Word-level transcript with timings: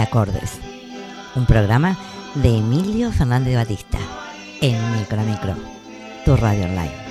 acordes. 0.00 0.60
Un 1.34 1.46
programa 1.46 1.96
de 2.34 2.58
Emilio 2.58 3.12
Fernández 3.12 3.54
Batista 3.56 3.98
en 4.60 4.98
Micro 4.98 5.22
Micro, 5.22 5.54
tu 6.24 6.36
radio 6.36 6.64
online. 6.64 7.07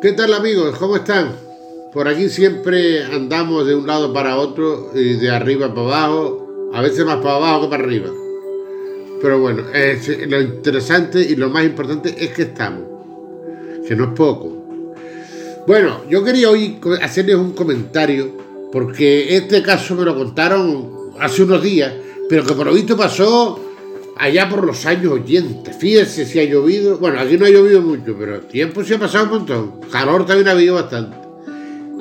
¿Qué 0.00 0.12
tal 0.12 0.32
amigos? 0.32 0.78
¿Cómo 0.78 0.96
están? 0.96 1.36
Por 1.92 2.08
aquí 2.08 2.30
siempre 2.30 3.04
andamos 3.04 3.66
de 3.66 3.74
un 3.74 3.86
lado 3.86 4.14
para 4.14 4.38
otro 4.38 4.92
y 4.94 5.16
de 5.16 5.30
arriba 5.30 5.74
para 5.74 5.88
abajo, 5.88 6.70
a 6.72 6.80
veces 6.80 7.04
más 7.04 7.16
para 7.16 7.36
abajo 7.36 7.62
que 7.62 7.68
para 7.68 7.84
arriba. 7.84 8.08
Pero 9.20 9.40
bueno, 9.40 9.62
lo 10.26 10.40
interesante 10.40 11.20
y 11.20 11.36
lo 11.36 11.50
más 11.50 11.66
importante 11.66 12.14
es 12.18 12.30
que 12.30 12.42
estamos, 12.42 12.84
que 13.86 13.94
no 13.94 14.04
es 14.04 14.10
poco. 14.12 14.64
Bueno, 15.66 16.00
yo 16.08 16.24
quería 16.24 16.48
hoy 16.48 16.80
hacerles 17.02 17.36
un 17.36 17.52
comentario 17.52 18.32
porque 18.72 19.36
este 19.36 19.62
caso 19.62 19.94
me 19.96 20.06
lo 20.06 20.16
contaron 20.16 21.12
hace 21.20 21.42
unos 21.42 21.62
días, 21.62 21.92
pero 22.26 22.46
que 22.46 22.54
por 22.54 22.64
lo 22.64 22.72
visto 22.72 22.96
pasó 22.96 23.69
allá 24.20 24.48
por 24.48 24.64
los 24.64 24.84
años 24.86 25.12
80. 25.12 25.72
Fíjense 25.72 26.26
si 26.26 26.38
ha 26.38 26.44
llovido. 26.44 26.98
Bueno, 26.98 27.18
aquí 27.18 27.38
no 27.38 27.46
ha 27.46 27.50
llovido 27.50 27.80
mucho, 27.80 28.14
pero 28.18 28.40
tiempo 28.40 28.84
se 28.84 28.94
ha 28.94 28.98
pasado 28.98 29.24
un 29.24 29.30
montón. 29.30 29.80
Calor 29.90 30.26
también 30.26 30.48
ha 30.48 30.52
habido 30.52 30.74
bastante. 30.74 31.16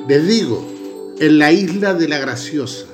Les 0.07 0.27
digo, 0.27 1.15
en 1.19 1.39
la 1.39 1.51
isla 1.51 1.93
de 1.93 2.07
la 2.07 2.19
Graciosa. 2.19 2.85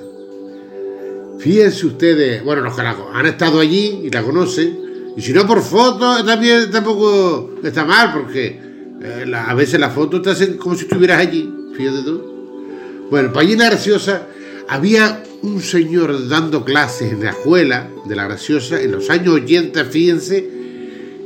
Fíjense 1.38 1.86
ustedes, 1.86 2.42
bueno, 2.44 2.62
los 2.62 2.74
que 2.74 2.82
han 2.82 3.26
estado 3.26 3.60
allí 3.60 4.00
y 4.04 4.10
la 4.10 4.22
conocen, 4.22 4.78
y 5.16 5.20
si 5.20 5.32
no 5.32 5.46
por 5.46 5.60
foto, 5.60 6.24
también 6.24 6.70
tampoco 6.70 7.50
está 7.62 7.84
mal, 7.84 8.12
porque 8.12 8.60
eh, 9.02 9.32
a 9.34 9.54
veces 9.54 9.78
las 9.78 9.92
fotos 9.92 10.22
te 10.22 10.30
hacen 10.30 10.56
como 10.56 10.74
si 10.76 10.84
estuvieras 10.84 11.20
allí. 11.20 11.52
Fíjate 11.76 12.02
tú. 12.02 13.06
Bueno, 13.10 13.32
para 13.32 13.40
allí 13.44 13.52
en 13.52 13.58
la 13.58 13.66
Graciosa 13.66 14.26
había 14.68 15.22
un 15.46 15.62
señor 15.62 16.28
dando 16.28 16.64
clases 16.64 17.12
en 17.12 17.22
la 17.22 17.30
escuela 17.30 17.88
de 18.04 18.16
la 18.16 18.24
Graciosa 18.24 18.80
en 18.80 18.90
los 18.90 19.08
años 19.10 19.34
80, 19.34 19.84
fíjense, 19.84 20.48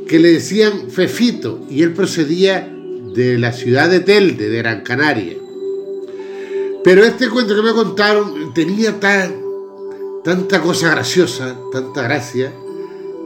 que 0.07 0.19
le 0.19 0.33
decían 0.33 0.91
Fefito 0.91 1.65
y 1.71 1.83
él 1.83 1.93
procedía 1.95 2.71
de 3.15 3.39
la 3.39 3.53
ciudad 3.53 3.89
de 3.89 4.01
Telde, 4.01 4.51
de 4.51 4.59
Gran 4.59 4.83
Canaria. 4.83 5.37
Pero 6.85 7.03
este 7.03 7.29
cuento 7.31 7.55
que 7.55 7.63
me 7.63 7.73
contaron 7.73 8.53
tenía 8.53 9.01
tan, 9.01 9.35
tanta 10.23 10.61
cosa 10.61 10.91
graciosa, 10.91 11.57
tanta 11.73 12.03
gracia, 12.03 12.53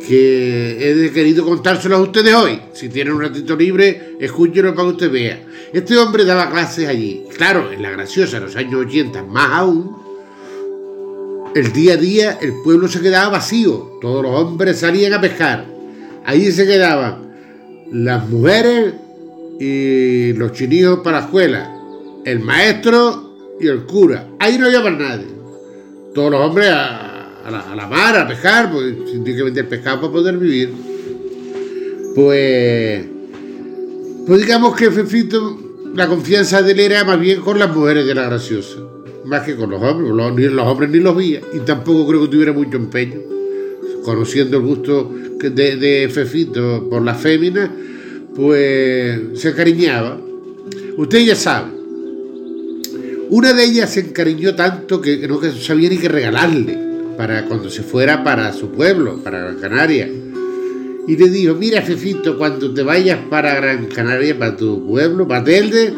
que 0.06 1.06
he 1.06 1.10
querido 1.12 1.44
contárselo 1.44 1.96
a 1.96 2.02
ustedes 2.02 2.34
hoy. 2.34 2.60
Si 2.72 2.88
tienen 2.88 3.14
un 3.14 3.22
ratito 3.22 3.56
libre, 3.56 4.16
escúchenlo 4.20 4.74
para 4.74 4.88
que 4.88 4.94
usted 4.94 5.10
vea. 5.10 5.44
Este 5.72 5.96
hombre 5.96 6.24
daba 6.24 6.50
clases 6.50 6.88
allí. 6.88 7.24
Claro, 7.36 7.72
en 7.72 7.82
la 7.82 7.90
graciosa, 7.90 8.36
en 8.36 8.44
los 8.44 8.56
años 8.56 8.86
80, 8.86 9.22
más 9.24 9.50
aún, 9.52 10.03
el 11.54 11.72
día 11.72 11.94
a 11.94 11.97
día 11.97 12.38
el 12.41 12.53
pueblo 12.62 12.88
se 12.88 13.00
quedaba 13.00 13.31
vacío, 13.31 13.98
todos 14.00 14.22
los 14.22 14.32
hombres 14.32 14.78
salían 14.78 15.12
a 15.12 15.20
pescar. 15.20 15.65
Ahí 16.25 16.50
se 16.50 16.66
quedaban 16.66 17.32
las 17.92 18.28
mujeres 18.28 18.94
y 19.60 20.32
los 20.32 20.53
chinillos 20.53 21.00
para 21.00 21.20
la 21.20 21.25
escuela, 21.26 21.76
el 22.25 22.41
maestro 22.41 23.56
y 23.60 23.69
el 23.69 23.84
cura. 23.84 24.28
Ahí 24.41 24.59
no 24.59 24.66
para 24.82 24.97
nadie. 24.97 25.26
Todos 26.14 26.31
los 26.31 26.41
hombres 26.41 26.70
a, 26.70 27.72
la, 27.76 27.87
mar, 27.87 28.16
a 28.16 28.26
pescar, 28.26 28.72
porque 28.72 28.93
tienen 28.93 29.25
que 29.25 29.43
vender 29.43 29.69
pescado 29.69 30.00
para 30.00 30.12
poder 30.12 30.38
vivir. 30.38 30.72
Pues, 32.14 33.04
pues 34.26 34.41
digamos 34.41 34.76
que 34.76 34.91
Fefito, 34.91 35.59
la 35.94 36.09
confianza 36.09 36.62
de 36.62 36.72
él 36.72 36.81
era 36.81 37.04
más 37.04 37.20
bien 37.20 37.41
con 37.43 37.59
las 37.59 37.75
mujeres 37.75 38.06
de 38.06 38.14
la 38.14 38.25
graciosa 38.25 38.83
más 39.24 39.42
que 39.42 39.56
con 39.56 39.70
los 39.70 39.82
hombres, 39.82 40.10
los, 40.10 40.34
ni 40.34 40.44
los 40.44 40.66
hombres 40.66 40.90
ni 40.90 40.98
los 40.98 41.16
veía, 41.16 41.40
y 41.52 41.60
tampoco 41.60 42.06
creo 42.08 42.22
que 42.22 42.28
tuviera 42.28 42.52
mucho 42.52 42.76
empeño. 42.76 43.20
Conociendo 44.04 44.58
el 44.58 44.62
gusto 44.64 45.10
de, 45.40 45.76
de 45.76 46.08
Fefito 46.10 46.88
por 46.90 47.02
la 47.02 47.14
fémina, 47.14 47.70
pues 48.34 49.20
se 49.34 49.48
encariñaba. 49.50 50.20
Usted 50.96 51.20
ya 51.20 51.36
sabe. 51.36 51.70
Una 53.30 53.52
de 53.52 53.64
ellas 53.64 53.90
se 53.90 54.00
encariñó 54.00 54.54
tanto 54.54 55.00
que 55.00 55.26
no 55.26 55.40
sabía 55.42 55.88
ni 55.88 55.96
qué 55.96 56.08
regalarle 56.08 56.78
para 57.16 57.46
cuando 57.46 57.70
se 57.70 57.82
fuera 57.82 58.22
para 58.22 58.52
su 58.52 58.70
pueblo, 58.70 59.18
para 59.22 59.40
Gran 59.40 59.56
Canaria. 59.56 60.08
Y 61.06 61.16
le 61.16 61.28
dijo, 61.30 61.54
mira 61.54 61.82
Fefito, 61.82 62.36
cuando 62.38 62.72
te 62.72 62.82
vayas 62.82 63.18
para 63.30 63.54
Gran 63.54 63.86
Canaria, 63.86 64.38
para 64.38 64.56
tu 64.56 64.86
pueblo, 64.86 65.26
para 65.26 65.44
Telde, 65.44 65.92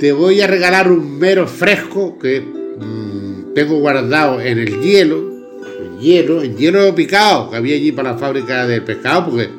te 0.00 0.12
voy 0.12 0.40
a 0.40 0.46
regalar 0.46 0.90
un 0.90 1.18
mero 1.18 1.46
fresco 1.46 2.18
que 2.18 2.40
mm, 2.40 3.52
tengo 3.54 3.78
guardado 3.80 4.40
en 4.40 4.58
el 4.58 4.80
hielo, 4.80 5.30
en 5.78 6.00
hielo, 6.00 6.42
en 6.42 6.56
hielo 6.56 6.94
picado 6.94 7.50
que 7.50 7.56
había 7.56 7.76
allí 7.76 7.92
para 7.92 8.12
la 8.12 8.18
fábrica 8.18 8.66
de 8.66 8.80
pescado, 8.80 9.26
porque 9.26 9.50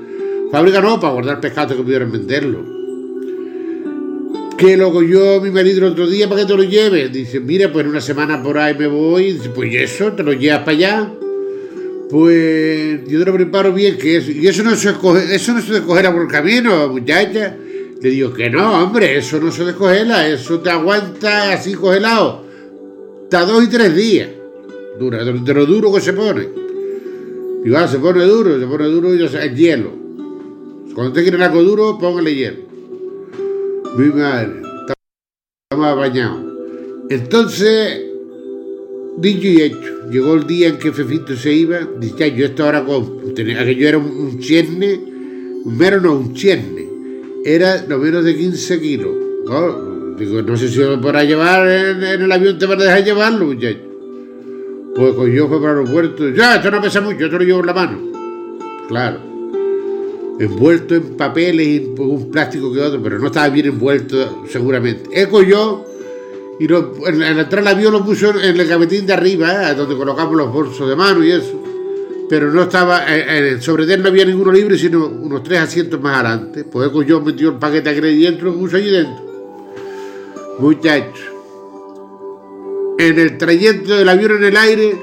fábrica 0.51 0.81
no, 0.81 1.00
para 1.00 1.13
guardar 1.13 1.40
pescado 1.40 1.78
que 1.78 1.84
pudieran 1.84 2.12
venderlo. 2.12 2.81
Que 4.57 4.75
lo 4.78 5.01
yo 5.03 5.40
mi 5.41 5.51
marido 5.51 5.85
el 5.85 5.91
otro 5.94 6.07
día 6.07 6.28
para 6.28 6.41
que 6.41 6.47
te 6.47 6.57
lo 6.57 6.63
lleves. 6.63 7.12
Dice, 7.12 7.40
mira, 7.40 7.72
pues 7.72 7.85
en 7.85 7.91
una 7.91 8.01
semana 8.01 8.41
por 8.41 8.57
ahí 8.57 8.75
me 8.75 8.88
voy. 8.88 9.34
Dice, 9.34 9.50
pues 9.50 9.74
eso, 9.74 10.12
te 10.13 10.24
lo 10.24 10.34
llevas 10.34 10.59
para 10.59 10.72
allá. 10.72 11.13
Pues 12.09 13.07
yo 13.07 13.19
te 13.19 13.25
lo 13.25 13.34
preparo 13.34 13.74
bien, 13.74 13.97
que 13.97 14.18
eso. 14.18 14.31
Y 14.31 14.47
eso 14.47 14.63
no 14.63 14.75
se 14.75 14.90
escoge, 14.90 15.34
eso 15.34 15.53
no 15.53 15.62
se 15.62 15.75
escogerá 15.75 16.12
por 16.12 16.24
el 16.24 16.28
camino, 16.28 16.90
muchacha. 16.90 17.56
Le 18.01 18.09
digo 18.09 18.34
que 18.34 18.50
no, 18.50 18.84
hombre, 18.84 19.16
eso 19.16 19.39
no 19.39 19.51
se 19.51 19.63
descongela, 19.63 20.28
eso 20.28 20.59
te 20.59 20.72
aguanta 20.72 21.53
así 21.53 21.75
congelado. 21.75 22.44
Hasta 23.23 23.45
dos 23.45 23.63
y 23.63 23.67
tres 23.67 23.95
días. 23.95 24.28
Dura, 25.00 25.23
de 25.23 25.53
lo 25.53 25.66
duro 25.67 25.94
que 25.94 26.01
se 26.01 26.13
pone. 26.13 26.50
Digo, 27.63 27.78
ah, 27.78 27.88
se 27.88 28.00
pone 28.00 28.23
duro, 28.25 28.59
se 28.59 28.66
pone 28.66 28.85
duro 28.85 29.13
y 29.13 29.23
es 29.23 29.56
hielo. 29.56 29.91
Cuando 30.95 31.09
usted 31.09 31.22
quiere 31.22 31.44
algo 31.44 31.62
duro, 31.62 32.00
póngale 32.00 32.34
hielo. 32.34 32.57
Mi 33.95 34.07
madre, 34.07 34.63
estamos 35.69 35.95
bañados. 35.95 36.41
Entonces, 37.07 38.01
dicho 39.18 39.47
y 39.47 39.62
hecho, 39.62 40.09
llegó 40.09 40.33
el 40.33 40.47
día 40.47 40.69
en 40.69 40.80
que 40.80 40.92
Fefito 40.92 41.36
se 41.36 41.54
iba, 41.54 41.88
dice, 42.00 42.36
yo 42.36 42.45
esto 42.45 42.63
ahora 42.63 42.83
con, 42.83 43.36
yo 43.36 43.88
era 43.88 44.00
un, 44.00 44.06
un 44.06 44.39
chierne, 44.39 45.00
un 45.65 45.77
mero 45.77 46.01
no, 46.01 46.15
un 46.15 46.33
chierne 46.33 46.81
era 47.44 47.86
no 47.88 47.98
menos 47.98 48.24
de 48.24 48.36
15 48.36 48.82
kilos. 48.82 49.12
¿no? 49.46 50.16
Digo, 50.16 50.42
no 50.42 50.58
sé 50.58 50.68
si 50.70 50.80
lo 50.80 51.00
podrá 51.02 51.24
llevar 51.24 51.68
en, 51.68 52.04
el 52.04 52.32
avión, 52.32 52.58
te 52.58 52.66
van 52.66 52.80
a 52.82 52.84
dejar 52.84 53.04
llevarlo, 53.04 53.46
muchacho. 53.46 53.80
Pues 54.96 55.34
yo 55.34 55.48
fue 55.48 55.62
para 55.62 55.74
el 55.74 55.80
aeropuerto. 55.80 56.30
Ya, 56.30 56.56
esto 56.56 56.70
no 56.70 56.82
pesa 56.82 57.02
mucho, 57.02 57.30
te 57.30 57.38
lo 57.38 57.44
llevo 57.44 57.62
en 57.62 57.66
la 57.66 57.74
mano. 57.74 58.00
Claro. 58.88 59.20
Envuelto 60.40 60.96
en 60.96 61.16
papeles 61.16 61.68
y 61.68 61.94
un 61.98 62.30
plástico 62.32 62.74
que 62.74 62.82
otro, 62.82 63.02
pero 63.02 63.20
no 63.20 63.28
estaba 63.28 63.50
bien 63.50 63.68
envuelto 63.68 64.44
seguramente. 64.50 65.10
Eco 65.14 65.42
yo 65.42 65.86
y 66.60 66.68
lo, 66.68 66.94
en, 67.08 67.22
en, 67.22 67.40
entrar 67.40 67.60
al 67.62 67.68
avión 67.76 67.94
lo 67.94 68.04
puso 68.04 68.32
en 68.40 68.60
el 68.60 68.68
gavetín 68.68 69.06
de 69.06 69.14
arriba, 69.14 69.72
¿eh? 69.72 69.76
donde 69.76 69.96
colocamos 69.96 70.36
los 70.36 70.52
bolsos 70.52 70.88
de 70.90 70.96
mano 70.96 71.24
y 71.24 71.32
eso 71.32 71.70
pero 72.31 72.50
no 72.50 72.62
estaba, 72.62 73.13
eh, 73.13 73.56
eh, 73.56 73.62
sobre 73.62 73.83
él 73.94 74.01
no 74.01 74.07
había 74.07 74.24
ninguno 74.24 74.54
libre, 74.54 74.78
sino 74.78 75.06
unos 75.06 75.44
tres 75.44 75.60
asientos 75.60 76.00
más 76.00 76.16
adelante. 76.16 76.63
Pues 76.63 76.89
yo 77.06 77.19
metí 77.19 77.44
el 77.44 77.56
paquete 77.56 77.89
aquí 77.89 78.00
dentro, 78.00 78.51
lo 78.51 78.57
puse 78.57 78.78
allí 78.78 78.89
dentro. 78.89 79.22
Muchachos, 80.57 81.19
en 82.98 83.19
el 83.19 83.38
trayecto 83.38 83.98
del 83.98 84.07
avión 84.07 84.38
en 84.38 84.44
el 84.45 84.56
aire, 84.56 84.98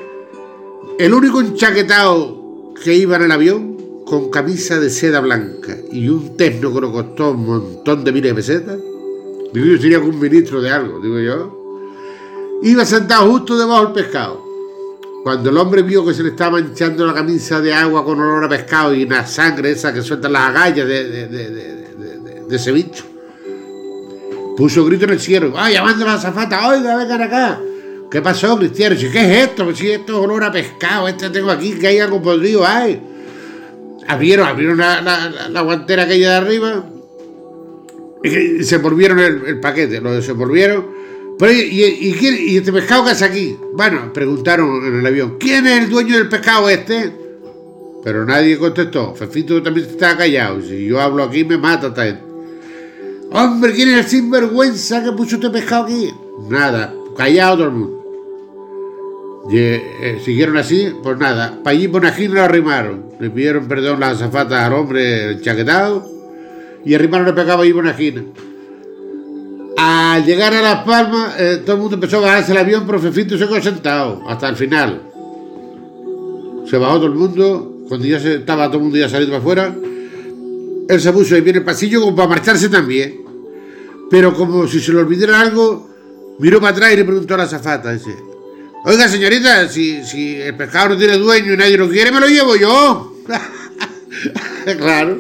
el 0.99 1.13
único 1.13 1.43
enchaquetado 1.43 2.73
que 2.83 2.95
iba 2.95 3.17
en 3.17 3.23
el 3.25 3.33
avión, 3.33 3.77
con 4.07 4.31
camisa 4.31 4.81
de 4.81 4.89
seda 4.89 5.21
blanca 5.21 5.77
y 5.93 6.09
un 6.09 6.35
terno 6.35 6.73
que 6.73 6.81
nos 6.81 6.93
costó 6.93 7.33
un 7.33 7.45
montón 7.45 8.05
de 8.05 8.13
miles 8.13 8.31
de 8.31 8.35
pesetas, 8.37 8.79
Digo 9.53 9.67
yo, 9.67 9.77
sería 9.77 9.99
un 9.99 10.19
ministro 10.19 10.63
de 10.63 10.71
algo, 10.71 10.99
digo 10.99 11.19
yo. 11.19 12.61
Iba 12.63 12.87
sentado 12.87 13.31
justo 13.31 13.59
debajo 13.59 13.85
del 13.85 13.93
pescado. 13.93 14.48
Cuando 15.23 15.51
el 15.51 15.57
hombre 15.57 15.83
vio 15.83 16.05
que 16.07 16.15
se 16.15 16.23
le 16.23 16.31
estaba 16.31 16.53
manchando 16.53 17.07
la 17.07 17.13
camisa 17.13 17.61
de 17.61 17.75
agua 17.75 18.05
con 18.05 18.21
olor 18.21 18.45
a 18.45 18.49
pescado 18.49 18.95
y 18.95 19.03
una 19.05 19.27
sangre 19.27 19.73
esa 19.73 19.93
que 19.93 20.03
sueltan 20.03 20.33
las 20.33 20.51
agallas 20.51 20.87
de, 20.87 22.47
ese 22.51 22.73
bicho, 22.73 23.05
puso 24.57 24.85
grito 24.85 25.05
en 25.05 25.11
el 25.11 25.21
cielo. 25.21 25.53
¡Ay, 25.57 25.75
llamando 25.75 26.05
a 26.05 26.15
la 26.15 26.19
zafata! 26.19 26.69
¡Oiga, 26.69 26.97
vengan 26.97 27.23
acá! 27.23 27.61
¿Qué 28.11 28.23
pasó, 28.23 28.57
Cristiano? 28.57 28.97
¿Qué 28.99 29.07
es 29.07 29.49
esto? 29.49 29.75
Si 29.75 29.91
esto 29.91 30.19
es 30.19 30.25
olor 30.25 30.45
a 30.45 30.53
pescado, 30.53 31.09
este 31.09 31.29
tengo 31.29 31.51
aquí, 31.51 31.73
que 31.73 31.89
hay 31.89 31.99
algo 31.99 32.23
podrido, 32.23 32.65
¡ay! 32.67 33.03
Abrieron, 34.07 34.49
abrieron 34.49 34.79
la, 34.79 35.61
guantera 35.61 36.05
aquella 36.05 36.31
de 36.31 36.37
arriba 36.37 36.85
y 38.25 38.65
se 38.65 38.79
volvieron 38.79 39.19
el, 39.19 39.61
paquete, 39.61 40.01
lo 40.01 40.13
desenvolvieron 40.13 40.87
¿y, 41.47 42.57
este 42.57 42.73
pescado 42.73 43.05
qué 43.05 43.11
hace 43.11 43.25
aquí? 43.25 43.57
Bueno, 43.75 44.13
preguntaron 44.13 44.85
en 44.87 44.99
el 44.99 45.07
avión, 45.07 45.37
¿quién 45.39 45.67
es 45.67 45.85
el 45.85 45.91
dueño 45.91 46.17
del 46.17 46.29
pescado 46.29 46.69
este? 46.69 47.13
Pero 48.03 48.25
nadie 48.25 48.59
contestó. 48.59 49.15
Fefito 49.15 49.63
también 49.63 49.87
estaba 49.87 50.17
callado. 50.17 50.63
Si 50.63 50.87
yo 50.87 51.01
hablo 51.01 51.25
aquí 51.25 51.45
me 51.45 51.59
mata 51.59 51.93
también. 51.93 52.21
Hombre, 53.31 53.73
¿quién 53.73 53.91
es 53.91 53.97
el 53.99 54.07
sinvergüenza 54.07 55.05
que 55.05 55.13
puso 55.13 55.37
este 55.37 55.51
pescado 55.51 55.85
aquí? 55.85 56.11
Nada, 56.49 56.95
callado 57.17 57.57
todo 57.57 57.67
el 57.67 57.73
mundo. 57.73 57.99
Eh, 59.53 60.21
siguieron 60.25 60.57
así, 60.57 60.93
pues 61.03 61.19
nada. 61.19 61.61
Para 61.63 61.77
allí 61.77 61.89
por 61.89 62.03
lo 62.03 62.43
arrimaron. 62.43 63.07
Le 63.21 63.31
pidieron 63.31 63.69
perdón 63.69 64.01
las 64.01 64.21
azafatas 64.21 64.65
al 64.65 64.73
hombre 64.73 65.33
enchaquetado 65.33 66.11
y 66.85 66.95
arrimaron 66.95 67.29
el 67.29 67.35
pescado 67.35 67.63
allí 67.63 67.73
por. 67.73 67.85
Al 70.19 70.25
llegar 70.25 70.53
a 70.53 70.61
Las 70.61 70.83
Palmas, 70.83 71.37
eh, 71.39 71.63
todo 71.65 71.77
el 71.77 71.83
mundo 71.83 71.95
empezó 71.95 72.17
a 72.17 72.23
bajarse 72.23 72.51
el 72.51 72.59
avión, 72.59 72.83
pero 72.85 72.99
Fefito 72.99 73.39
se 73.39 73.47
quedó 73.47 73.63
sentado 73.63 74.21
hasta 74.27 74.49
el 74.49 74.57
final. 74.57 75.01
Se 76.69 76.77
bajó 76.77 76.97
todo 76.97 77.07
el 77.07 77.15
mundo, 77.15 77.85
cuando 77.89 78.05
ya 78.05 78.19
se, 78.19 78.35
estaba 78.35 78.67
todo 78.67 78.79
el 78.79 78.83
mundo 78.83 78.99
ya 78.99 79.09
saliendo 79.09 79.31
para 79.31 79.39
afuera. 79.39 79.77
Él 80.89 81.01
se 81.01 81.13
puso 81.13 81.37
ahí 81.37 81.43
en 81.47 81.55
el 81.55 81.63
pasillo 81.63 82.01
como 82.01 82.17
para 82.17 82.31
marcharse 82.31 82.69
también. 82.69 83.15
Pero 84.11 84.35
como 84.35 84.67
si 84.67 84.81
se 84.81 84.93
le 84.93 84.99
olvidara 84.99 85.41
algo, 85.41 85.89
miró 86.41 86.61
para 86.61 86.73
atrás 86.73 86.95
y 86.95 86.97
le 86.97 87.05
preguntó 87.05 87.35
a 87.35 87.39
la 87.39 87.47
zafata, 87.47 87.93
dice, 87.93 88.17
oiga 88.87 89.07
señorita, 89.07 89.69
si, 89.69 90.03
si 90.03 90.35
el 90.35 90.57
pescado 90.57 90.89
no 90.89 90.97
tiene 90.97 91.17
dueño 91.17 91.53
y 91.53 91.57
nadie 91.57 91.79
lo 91.79 91.89
quiere, 91.89 92.11
me 92.11 92.19
lo 92.19 92.27
llevo 92.27 92.57
yo. 92.57 93.15
claro, 94.79 95.17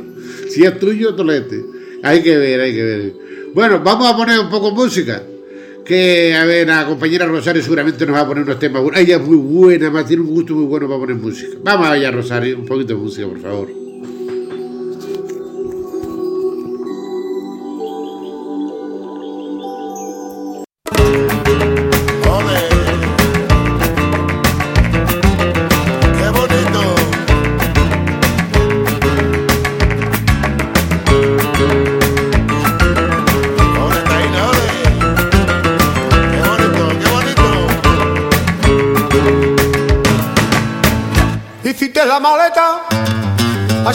si 0.50 0.64
es 0.64 0.76
tuyo, 0.80 1.14
tolete. 1.14 1.64
Hay 2.02 2.20
que 2.20 2.36
ver, 2.36 2.60
hay 2.62 2.74
que 2.74 2.82
ver. 2.82 3.27
Bueno, 3.58 3.80
vamos 3.82 4.08
a 4.08 4.16
poner 4.16 4.38
un 4.38 4.48
poco 4.48 4.70
música. 4.70 5.20
Que, 5.84 6.32
a 6.32 6.44
ver, 6.44 6.68
la 6.68 6.86
compañera 6.86 7.26
Rosario 7.26 7.60
seguramente 7.60 8.06
nos 8.06 8.14
va 8.14 8.20
a 8.20 8.28
poner 8.28 8.44
unos 8.44 8.60
temas. 8.60 8.84
Ella 8.94 9.16
es 9.16 9.20
muy 9.20 9.36
buena, 9.36 9.90
más 9.90 10.06
tiene 10.06 10.22
un 10.22 10.28
gusto 10.28 10.54
muy 10.54 10.66
bueno 10.66 10.86
para 10.86 11.00
poner 11.00 11.16
música. 11.16 11.56
Vamos 11.64 11.88
allá, 11.88 12.12
Rosario, 12.12 12.56
un 12.56 12.64
poquito 12.64 12.94
de 12.94 13.00
música, 13.00 13.26
por 13.26 13.40
favor. 13.40 13.87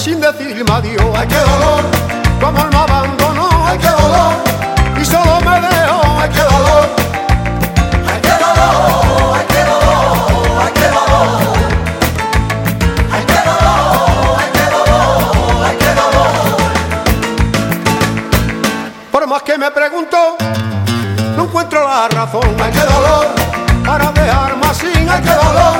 Sin 0.04 0.20
decirme 0.20 0.70
adiós. 0.70 1.06
Ay, 1.16 1.28
qué 1.28 1.38
dolor, 1.38 1.84
como 2.42 2.60
él 2.62 2.70
me 2.72 2.78
abandonó. 2.78 3.50
Ay, 3.66 3.78
qué 3.78 3.88
dolor, 3.88 4.34
y 5.00 5.06
solo 5.06 5.40
me 5.40 5.62
dejó. 5.62 6.02
Ay, 6.20 6.30
qué 6.30 6.42
dolor, 6.42 6.90
ay, 8.12 8.20
qué 8.22 8.34
dolor, 8.44 9.38
ay, 9.38 9.46
qué 9.54 9.62
dolor, 9.72 10.08
ay, 10.60 10.72
qué 10.74 10.88
dolor. 10.98 11.28
Ay, 13.14 13.24
qué 13.32 13.40
dolor, 13.50 14.38
ay, 14.40 14.50
qué 14.54 14.66
dolor, 14.76 15.66
ay, 15.66 15.76
qué 15.80 15.92
dolor. 16.02 16.32
Por 19.12 19.28
más 19.28 19.42
que 19.44 19.58
me 19.58 19.72
pregunto, 19.72 20.18
no 21.38 21.44
encuentro 21.44 21.88
la 21.88 22.10
razón. 22.10 22.56
Ay, 22.62 22.72
qué 22.74 22.82
dolor, 22.82 23.28
para 23.86 24.12
dejarme 24.12 24.66
así. 24.68 24.92
Ay, 25.10 25.22
qué 25.22 25.32
dolor, 25.32 25.73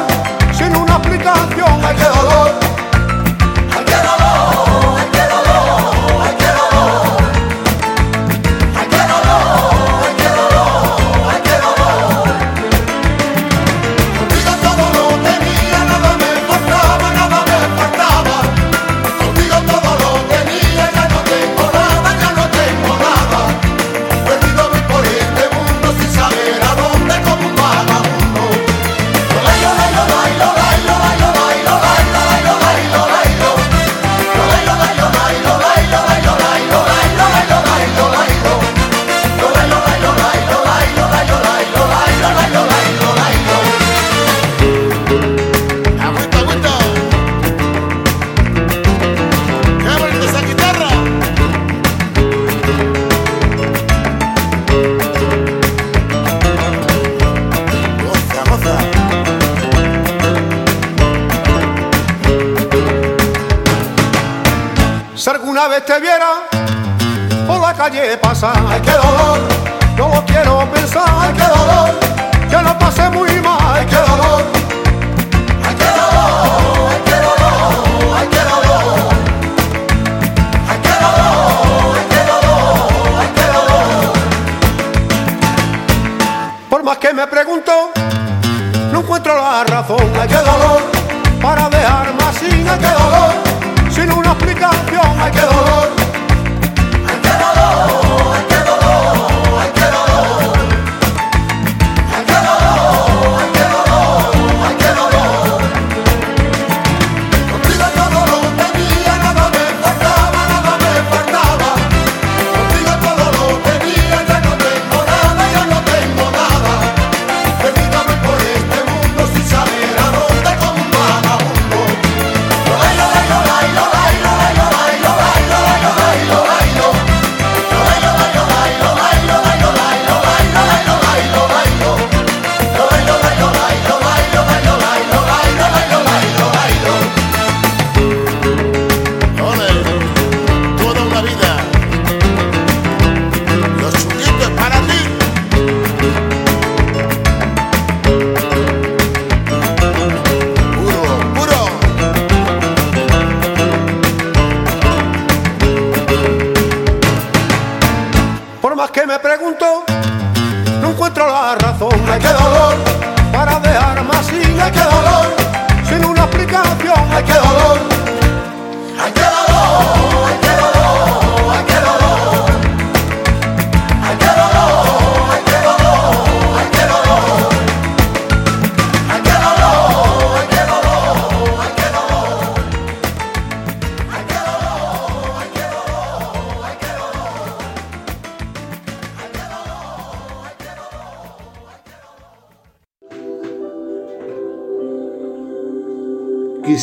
calle 68.04 68.18
pasar. 68.18 68.54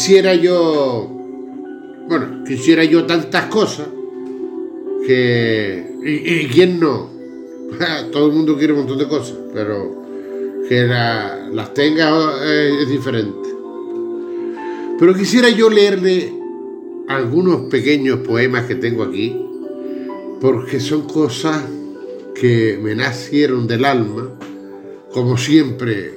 Quisiera 0.01 0.35
yo, 0.35 1.11
bueno, 2.09 2.43
quisiera 2.47 2.83
yo 2.85 3.05
tantas 3.05 3.45
cosas 3.51 3.87
que, 5.07 5.93
y, 6.03 6.47
quién 6.47 6.81
no, 6.81 7.11
todo 8.11 8.29
el 8.29 8.33
mundo 8.33 8.57
quiere 8.57 8.73
un 8.73 8.79
montón 8.79 8.97
de 8.97 9.07
cosas, 9.07 9.37
pero 9.53 10.03
que 10.67 10.85
la- 10.87 11.51
las 11.53 11.75
tenga 11.75 12.33
eh, 12.43 12.79
es 12.81 12.89
diferente. 12.89 13.51
Pero 14.99 15.13
quisiera 15.13 15.51
yo 15.51 15.69
leerle 15.69 16.33
algunos 17.07 17.69
pequeños 17.69 18.21
poemas 18.21 18.65
que 18.65 18.77
tengo 18.77 19.03
aquí, 19.03 19.37
porque 20.41 20.81
son 20.81 21.03
cosas 21.03 21.63
que 22.35 22.81
me 22.83 22.95
nacieron 22.95 23.67
del 23.67 23.85
alma, 23.85 24.31
como 25.13 25.37
siempre 25.37 26.15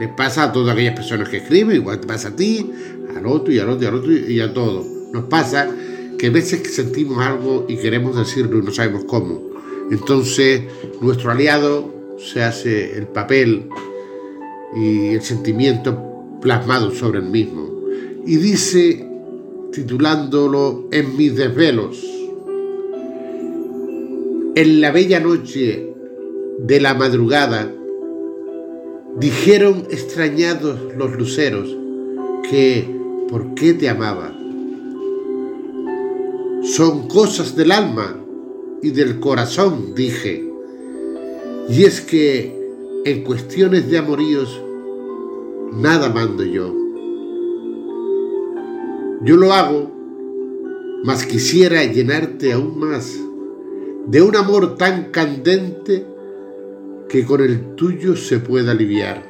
les 0.00 0.08
pasa 0.08 0.44
a 0.44 0.52
todas 0.52 0.72
aquellas 0.72 0.94
personas 0.94 1.28
que 1.28 1.36
escriben, 1.36 1.76
igual 1.76 2.00
te 2.00 2.06
pasa 2.06 2.28
a 2.28 2.34
ti, 2.34 2.72
al 3.16 3.26
otro 3.26 3.52
y 3.52 3.58
al 3.58 3.68
otro 3.68 3.84
y 3.84 3.86
al 3.86 3.94
otro 3.94 4.12
y 4.12 4.40
a 4.40 4.52
todos. 4.54 4.86
Nos 5.12 5.24
pasa 5.24 5.70
que 6.18 6.26
a 6.26 6.30
veces 6.30 6.74
sentimos 6.74 7.18
algo 7.18 7.66
y 7.68 7.76
queremos 7.76 8.16
decirlo 8.16 8.58
y 8.58 8.62
no 8.62 8.70
sabemos 8.70 9.04
cómo. 9.04 9.50
Entonces 9.90 10.62
nuestro 11.00 11.30
aliado 11.30 11.92
se 12.18 12.42
hace 12.42 12.96
el 12.96 13.06
papel 13.06 13.68
y 14.76 15.14
el 15.14 15.22
sentimiento 15.22 15.98
plasmado 16.40 16.90
sobre 16.90 17.18
el 17.20 17.26
mismo. 17.26 17.70
Y 18.26 18.36
dice, 18.36 19.06
titulándolo 19.72 20.88
En 20.90 21.16
mis 21.16 21.36
desvelos, 21.36 22.04
en 24.54 24.80
la 24.80 24.90
bella 24.90 25.20
noche 25.20 25.94
de 26.58 26.80
la 26.80 26.94
madrugada, 26.94 27.72
dijeron 29.18 29.86
extrañados 29.90 30.78
los 30.96 31.16
luceros 31.16 31.76
que 32.50 32.99
por 33.30 33.54
qué 33.54 33.74
te 33.74 33.88
amaba. 33.88 34.34
Son 36.62 37.06
cosas 37.06 37.54
del 37.54 37.70
alma 37.70 38.16
y 38.82 38.90
del 38.90 39.20
corazón, 39.20 39.94
dije. 39.94 40.52
Y 41.68 41.84
es 41.84 42.00
que 42.00 42.58
en 43.04 43.22
cuestiones 43.22 43.88
de 43.88 43.98
amoríos 43.98 44.60
nada 45.72 46.08
mando 46.08 46.44
yo. 46.44 46.74
Yo 49.22 49.36
lo 49.36 49.52
hago, 49.52 49.90
mas 51.04 51.24
quisiera 51.24 51.84
llenarte 51.84 52.52
aún 52.52 52.78
más 52.80 53.16
de 54.06 54.22
un 54.22 54.34
amor 54.34 54.76
tan 54.76 55.12
candente 55.12 56.04
que 57.08 57.24
con 57.24 57.40
el 57.40 57.76
tuyo 57.76 58.16
se 58.16 58.40
pueda 58.40 58.72
aliviar. 58.72 59.24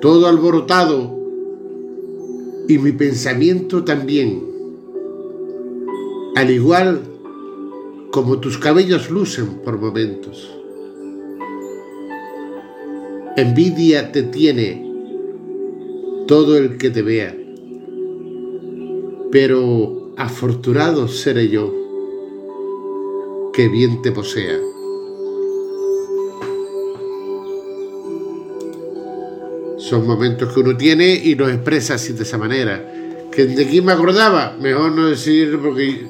Todo 0.00 0.26
alborotado 0.26 1.21
y 2.68 2.78
mi 2.78 2.92
pensamiento 2.92 3.84
también, 3.84 4.42
al 6.36 6.50
igual 6.50 7.02
como 8.10 8.40
tus 8.40 8.58
cabellos 8.58 9.10
lucen 9.10 9.60
por 9.64 9.80
momentos. 9.80 10.50
Envidia 13.36 14.12
te 14.12 14.22
tiene 14.22 14.86
todo 16.26 16.56
el 16.58 16.76
que 16.76 16.90
te 16.90 17.02
vea, 17.02 17.36
pero 19.30 20.12
afortunado 20.16 21.08
seré 21.08 21.48
yo 21.48 21.72
que 23.52 23.68
bien 23.68 24.02
te 24.02 24.12
posea. 24.12 24.71
Son 29.92 30.06
momentos 30.06 30.50
que 30.50 30.60
uno 30.60 30.74
tiene 30.74 31.12
y 31.16 31.34
los 31.34 31.50
expresa 31.50 31.96
así 31.96 32.14
de 32.14 32.22
esa 32.22 32.38
manera. 32.38 32.82
Que 33.30 33.44
de 33.44 33.66
quién 33.66 33.84
me 33.84 33.92
acordaba, 33.92 34.56
mejor 34.58 34.92
no 34.92 35.08
decir 35.08 35.58
porque 35.62 36.06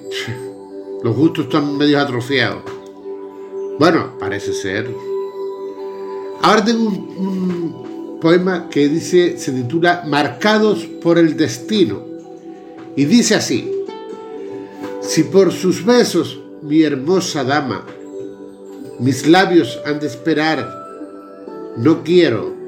los 1.03 1.17
gustos 1.17 1.47
están 1.47 1.77
medio 1.77 1.99
atrofiados. 1.99 2.63
Bueno, 3.81 4.17
parece 4.21 4.53
ser. 4.53 4.89
Ahora 6.43 6.65
tengo 6.65 6.85
un, 6.87 6.95
un 6.95 8.21
poema 8.21 8.69
que 8.69 8.89
dice, 8.89 9.37
se 9.37 9.51
titula 9.51 10.05
Marcados 10.07 10.85
por 11.03 11.19
el 11.19 11.37
destino. 11.37 12.05
Y 12.95 13.05
dice 13.07 13.35
así, 13.35 13.69
si 15.01 15.25
por 15.25 15.51
sus 15.51 15.85
besos, 15.85 16.39
mi 16.63 16.85
hermosa 16.85 17.43
dama, 17.43 17.85
mis 19.01 19.27
labios 19.27 19.81
han 19.85 19.99
de 19.99 20.07
esperar, 20.07 20.73
no 21.77 22.05
quiero 22.05 22.62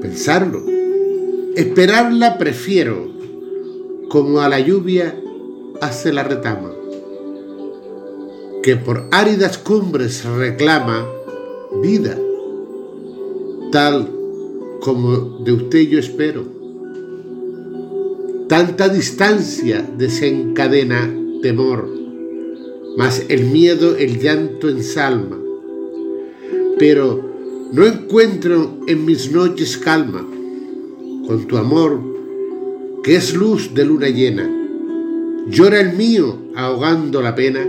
pensarlo. 0.00 0.62
Esperarla 1.56 2.38
prefiero, 2.38 3.10
como 4.08 4.40
a 4.40 4.48
la 4.48 4.60
lluvia 4.60 5.14
hace 5.80 6.12
la 6.12 6.22
retama, 6.22 6.72
que 8.62 8.76
por 8.76 9.08
áridas 9.10 9.58
cumbres 9.58 10.24
reclama 10.24 11.06
vida, 11.82 12.16
tal 13.72 14.08
como 14.80 15.40
de 15.44 15.52
usted 15.52 15.80
yo 15.88 15.98
espero. 15.98 16.44
Tanta 18.48 18.88
distancia 18.88 19.86
desencadena 19.96 21.12
temor, 21.42 21.88
mas 22.96 23.24
el 23.28 23.44
miedo 23.44 23.96
el 23.96 24.18
llanto 24.18 24.68
ensalma. 24.68 25.38
Pero 26.78 27.27
no 27.72 27.84
encuentro 27.84 28.78
en 28.86 29.04
mis 29.04 29.30
noches 29.30 29.76
calma, 29.76 30.26
con 31.26 31.46
tu 31.46 31.56
amor, 31.58 32.00
que 33.02 33.16
es 33.16 33.34
luz 33.34 33.74
de 33.74 33.84
luna 33.84 34.08
llena. 34.08 34.50
Llora 35.48 35.80
el 35.80 35.94
mío 35.94 36.38
ahogando 36.56 37.20
la 37.20 37.34
pena, 37.34 37.66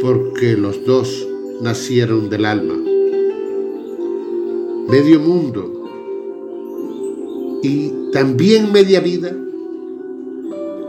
porque 0.00 0.56
los 0.56 0.84
dos 0.84 1.26
nacieron 1.62 2.28
del 2.28 2.44
alma. 2.44 2.74
Medio 4.88 5.20
mundo 5.20 5.80
y 7.62 7.92
también 8.12 8.72
media 8.72 9.00
vida 9.00 9.34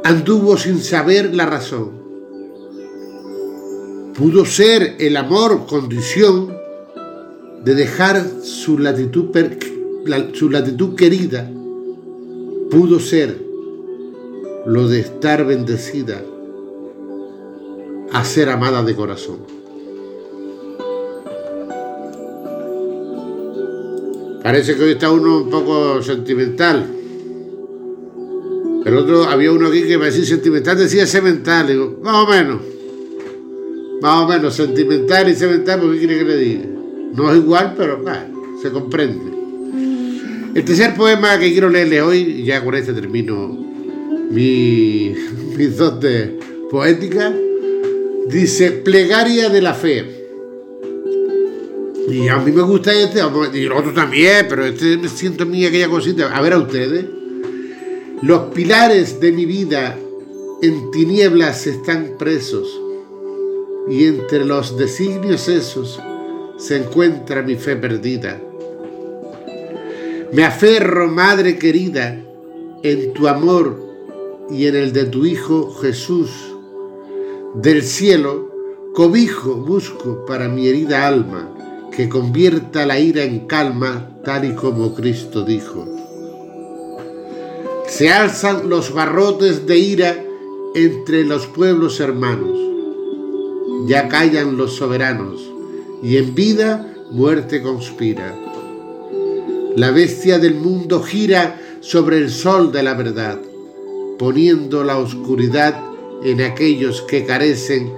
anduvo 0.03 0.57
sin 0.57 0.79
saber 0.79 1.33
la 1.33 1.45
razón. 1.45 2.01
Pudo 4.13 4.45
ser 4.45 4.95
el 4.99 5.15
amor 5.17 5.65
condición 5.65 6.61
de 7.63 7.75
dejar 7.75 8.25
su 8.43 8.77
latitud, 8.79 9.25
per- 9.31 9.57
su 10.33 10.49
latitud 10.49 10.95
querida, 10.95 11.49
pudo 12.69 12.99
ser 12.99 13.37
lo 14.65 14.87
de 14.87 14.99
estar 15.01 15.45
bendecida 15.45 16.21
a 18.11 18.23
ser 18.25 18.49
amada 18.49 18.83
de 18.83 18.95
corazón. 18.95 19.39
Parece 24.43 24.75
que 24.75 24.83
hoy 24.83 24.91
está 24.91 25.11
uno 25.11 25.43
un 25.43 25.49
poco 25.49 26.01
sentimental. 26.01 26.85
El 28.83 28.97
otro, 28.97 29.25
había 29.25 29.51
uno 29.51 29.67
aquí 29.67 29.83
que 29.83 29.99
me 29.99 30.05
decía 30.05 30.25
sentimental, 30.25 30.77
decía 30.77 31.05
semental. 31.05 31.67
Digo, 31.67 31.99
más 32.01 32.15
o 32.15 32.27
menos. 32.27 32.61
Más 34.01 34.23
o 34.23 34.27
menos, 34.27 34.55
sentimental 34.55 35.29
y 35.29 35.35
semental, 35.35 35.79
¿por 35.79 35.91
qué 35.93 35.99
quiere 35.99 36.17
que 36.17 36.23
le 36.25 36.37
diga? 36.37 36.65
No 37.13 37.31
es 37.31 37.37
igual, 37.37 37.73
pero 37.77 37.97
bueno, 37.97 38.57
se 38.61 38.71
comprende. 38.71 39.31
El 40.53 40.65
tercer 40.65 40.95
poema 40.95 41.39
que 41.39 41.51
quiero 41.51 41.69
leerle 41.69 42.01
hoy, 42.01 42.43
ya 42.43 42.63
con 42.63 42.75
este 42.75 42.93
termino 42.93 43.47
mi, 44.29 45.13
mis 45.57 45.77
dotes 45.77 46.31
poéticas, 46.69 47.33
dice 48.27 48.71
Plegaria 48.71 49.49
de 49.49 49.61
la 49.61 49.73
Fe. 49.73 50.21
Y 52.09 52.27
a 52.27 52.37
mí 52.37 52.51
me 52.51 52.61
gusta 52.63 52.93
este, 52.93 53.19
y 53.53 53.65
el 53.65 53.71
otro 53.71 53.93
también, 53.93 54.45
pero 54.49 54.65
este 54.65 54.97
me 54.97 55.07
siento 55.07 55.43
en 55.43 55.51
mí 55.51 55.65
aquella 55.65 55.87
cosita. 55.87 56.35
A 56.35 56.41
ver 56.41 56.53
a 56.53 56.57
ustedes. 56.57 57.05
Los 58.21 58.53
pilares 58.53 59.19
de 59.19 59.31
mi 59.31 59.45
vida 59.45 59.97
en 60.61 60.91
tinieblas 60.91 61.65
están 61.65 62.15
presos, 62.19 62.79
y 63.89 64.05
entre 64.05 64.45
los 64.45 64.77
designios 64.77 65.47
esos 65.47 65.99
se 66.61 66.77
encuentra 66.77 67.41
mi 67.41 67.55
fe 67.55 67.75
perdida. 67.75 68.39
Me 70.31 70.43
aferro, 70.43 71.07
Madre 71.07 71.57
querida, 71.57 72.21
en 72.83 73.13
tu 73.13 73.27
amor 73.27 73.81
y 74.49 74.67
en 74.67 74.75
el 74.75 74.93
de 74.93 75.05
tu 75.05 75.25
Hijo 75.25 75.73
Jesús. 75.73 76.29
Del 77.55 77.81
cielo, 77.81 78.51
cobijo 78.93 79.55
busco 79.55 80.23
para 80.25 80.47
mi 80.47 80.67
herida 80.67 81.07
alma, 81.07 81.89
que 81.91 82.07
convierta 82.07 82.85
la 82.85 82.99
ira 82.99 83.23
en 83.23 83.47
calma, 83.47 84.19
tal 84.23 84.45
y 84.45 84.53
como 84.53 84.93
Cristo 84.93 85.43
dijo. 85.43 85.87
Se 87.87 88.11
alzan 88.11 88.69
los 88.69 88.93
barrotes 88.93 89.65
de 89.65 89.77
ira 89.79 90.23
entre 90.75 91.25
los 91.25 91.47
pueblos 91.47 91.99
hermanos. 91.99 92.57
Ya 93.87 94.07
callan 94.07 94.57
los 94.57 94.75
soberanos, 94.75 95.50
y 96.01 96.17
en 96.17 96.33
vida 96.33 96.85
muerte 97.11 97.61
conspira. 97.61 98.35
La 99.75 99.91
bestia 99.91 100.39
del 100.39 100.55
mundo 100.55 101.01
gira 101.01 101.59
sobre 101.79 102.17
el 102.17 102.29
sol 102.29 102.71
de 102.71 102.83
la 102.83 102.93
verdad, 102.93 103.39
poniendo 104.17 104.83
la 104.83 104.97
oscuridad 104.97 105.81
en 106.23 106.41
aquellos 106.41 107.01
que 107.01 107.25
carecen 107.25 107.93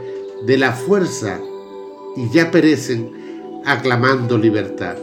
de 0.45 0.57
la 0.57 0.74
fuerza 0.74 1.39
y 2.15 2.29
ya 2.31 2.51
perecen 2.51 3.62
aclamando 3.65 4.38
libertad. 4.38 4.98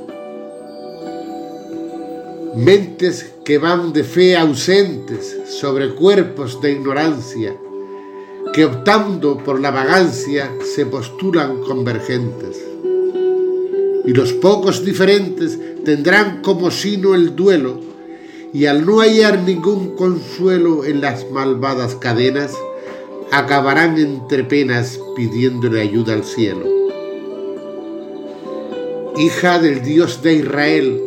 Mentes 2.55 3.33
que 3.45 3.59
van 3.59 3.93
de 3.93 4.05
fe 4.05 4.37
ausentes 4.37 5.37
sobre 5.47 5.95
cuerpos 5.95 6.61
de 6.61 6.73
ignorancia, 6.73 7.57
que 8.53 8.65
optando 8.65 9.39
por 9.39 9.61
la 9.61 9.71
vagancia 9.71 10.51
se 10.75 10.87
postulan 10.87 11.63
convergentes. 11.63 12.70
Y 14.11 14.13
los 14.13 14.33
pocos 14.33 14.85
diferentes 14.85 15.57
tendrán 15.85 16.43
como 16.43 16.73
sino 16.73 17.15
el 17.15 17.37
duelo, 17.37 17.79
y 18.53 18.67
al 18.67 18.85
no 18.85 18.99
hallar 18.99 19.45
ningún 19.45 19.95
consuelo 19.95 20.85
en 20.85 21.01
las 21.01 21.31
malvadas 21.31 21.95
cadenas, 21.95 22.53
acabarán 23.31 23.99
entre 23.99 24.43
penas 24.43 24.99
pidiéndole 25.15 25.81
ayuda 25.81 26.15
al 26.15 26.25
cielo. 26.25 26.67
Hija 29.17 29.61
del 29.61 29.85
Dios 29.85 30.21
de 30.25 30.35
Israel, 30.35 31.01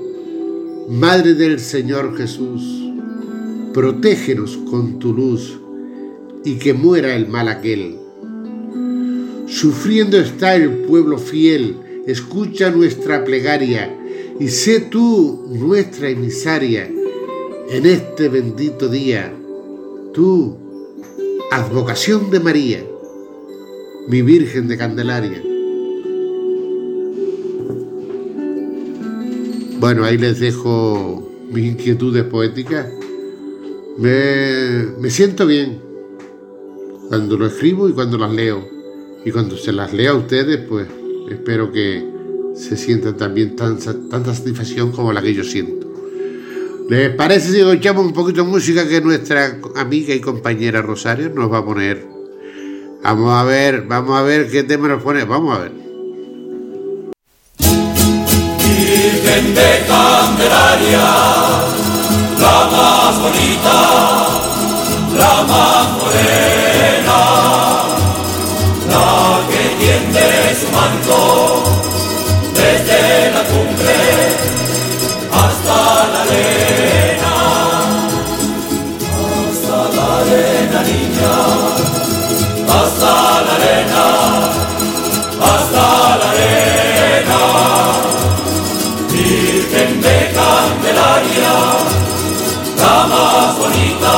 Madre 0.87 1.33
del 1.33 1.59
Señor 1.59 2.15
Jesús, 2.15 2.63
protégenos 3.73 4.55
con 4.71 4.99
tu 4.99 5.11
luz 5.11 5.59
y 6.45 6.55
que 6.55 6.73
muera 6.73 7.17
el 7.17 7.27
mal 7.27 7.49
aquel. 7.49 7.97
Sufriendo 9.47 10.17
está 10.17 10.55
el 10.55 10.69
pueblo 10.85 11.17
fiel, 11.17 11.75
escucha 12.07 12.69
nuestra 12.69 13.23
plegaria 13.23 13.95
y 14.39 14.47
sé 14.49 14.81
tú 14.81 15.45
nuestra 15.49 16.09
emisaria 16.09 16.89
en 17.69 17.85
este 17.85 18.29
bendito 18.29 18.89
día. 18.89 19.33
Tú, 20.13 20.57
advocación 21.51 22.29
de 22.29 22.39
María, 22.39 22.83
mi 24.07 24.21
Virgen 24.21 24.67
de 24.67 24.77
Candelaria. 24.77 25.41
Bueno, 29.79 30.05
ahí 30.05 30.17
les 30.17 30.39
dejo 30.39 31.29
mis 31.51 31.71
inquietudes 31.71 32.23
poéticas. 32.23 32.87
Me, 33.97 34.85
me 34.99 35.09
siento 35.09 35.45
bien 35.45 35.81
cuando 37.09 37.37
lo 37.37 37.47
escribo 37.47 37.89
y 37.89 37.93
cuando 37.93 38.17
las 38.17 38.31
leo. 38.31 38.67
Y 39.25 39.31
cuando 39.31 39.57
se 39.57 39.71
las 39.71 39.93
leo 39.93 40.13
a 40.13 40.17
ustedes, 40.17 40.59
pues 40.67 40.87
espero 41.29 41.71
que 41.71 42.03
se 42.55 42.77
sientan 42.77 43.17
también 43.17 43.55
tan, 43.55 43.77
tanta 43.77 44.33
satisfacción 44.33 44.91
como 44.91 45.11
la 45.13 45.21
que 45.21 45.33
yo 45.33 45.43
siento. 45.43 45.87
¿Les 46.89 47.15
parece 47.15 47.51
si 47.51 47.59
escuchamos 47.61 48.05
un 48.05 48.13
poquito 48.13 48.43
de 48.43 48.49
música 48.49 48.87
que 48.87 49.01
nuestra 49.01 49.57
amiga 49.75 50.13
y 50.13 50.19
compañera 50.19 50.81
Rosario 50.81 51.29
nos 51.29 51.51
va 51.51 51.59
a 51.59 51.65
poner? 51.65 52.05
Vamos 53.03 53.33
a 53.33 53.43
ver, 53.43 53.81
vamos 53.87 54.17
a 54.17 54.21
ver 54.21 54.49
qué 54.49 54.63
tema 54.63 54.87
nos 54.87 55.03
pone. 55.03 55.23
Vamos 55.25 55.57
a 55.57 55.61
ver. 55.61 55.71
Virgen 58.59 59.55
de 59.55 59.85
Candelaria, 59.87 61.05
la 62.39 62.69
más 62.71 63.21
bonita, 63.21 64.22
su 70.55 70.69
manto 70.71 71.63
desde 72.53 73.31
la 73.31 73.43
cumbre 73.43 73.95
hasta 75.31 75.77
la 76.13 76.21
arena, 76.21 77.33
hasta 79.49 79.77
la 79.95 80.05
arena 80.21 80.79
niña, 80.83 81.35
hasta 82.69 83.11
la 83.45 83.53
arena, 83.55 84.05
hasta 85.41 85.85
la 86.21 86.29
arena, 86.31 87.41
Virgen 89.09 90.01
de 90.01 90.17
Candelaria, 90.37 91.55
la 92.77 93.07
más 93.07 93.57
bonita, 93.57 94.15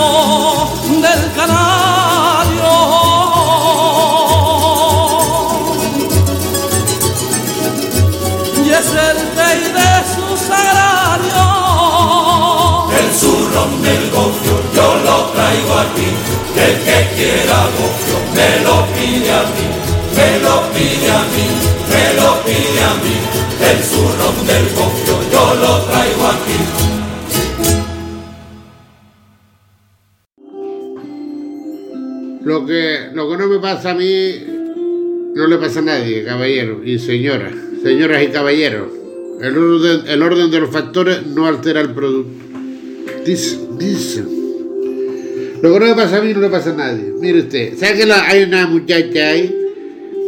del 0.00 1.32
canario. 1.36 2.70
y 8.64 8.70
es 8.70 8.86
el 8.86 9.18
rey 9.36 9.60
de 9.78 9.92
su 10.12 10.26
sagrario. 10.48 11.44
El 13.00 13.08
zurrón 13.14 13.82
del 13.82 14.10
gofio 14.10 14.56
yo 14.74 14.88
lo 15.06 15.16
traigo 15.32 15.72
aquí, 15.84 16.08
el 16.56 16.74
que 16.84 16.98
quiera 17.16 17.58
gofio 17.76 18.18
me 18.36 18.50
lo 18.64 18.76
pide 18.94 19.30
a 19.32 19.42
mí, 19.54 19.66
me 20.16 20.30
lo 20.44 20.54
pide 20.72 21.10
a 21.10 21.22
mí, 21.34 21.46
me 21.90 22.04
lo 22.20 22.28
pide 22.44 22.80
a 22.90 22.94
mí, 23.02 23.16
el 23.70 23.78
zurrón 23.84 24.36
del 24.46 24.66
gofio 24.74 25.16
yo 25.32 25.54
lo 25.54 25.72
traigo 25.84 26.26
aquí. 26.26 26.99
Lo 32.50 32.66
que, 32.66 33.10
lo 33.14 33.30
que 33.30 33.36
no 33.36 33.46
me 33.46 33.60
pasa 33.60 33.92
a 33.92 33.94
mí, 33.94 34.32
no 35.36 35.46
le 35.46 35.56
pasa 35.58 35.78
a 35.78 35.82
nadie, 35.82 36.24
caballero 36.24 36.80
y 36.84 36.98
señoras, 36.98 37.52
señoras 37.80 38.24
y 38.24 38.26
caballeros. 38.26 38.88
El 39.40 39.56
orden, 39.56 40.00
el 40.08 40.20
orden 40.20 40.50
de 40.50 40.58
los 40.58 40.68
factores 40.70 41.24
no 41.28 41.46
altera 41.46 41.80
el 41.80 41.90
producto. 41.90 42.44
Dice, 43.24 43.56
dice. 43.78 44.24
Lo 45.62 45.72
que 45.72 45.78
no 45.78 45.86
me 45.86 45.94
pasa 45.94 46.16
a 46.16 46.22
mí 46.22 46.34
no 46.34 46.40
le 46.40 46.48
pasa 46.48 46.70
a 46.70 46.74
nadie. 46.74 47.12
Mire 47.20 47.38
usted, 47.38 47.78
¿sabe 47.78 47.98
que 47.98 48.06
la- 48.06 48.26
hay 48.28 48.42
una 48.42 48.66
muchacha 48.66 49.28
ahí 49.28 49.54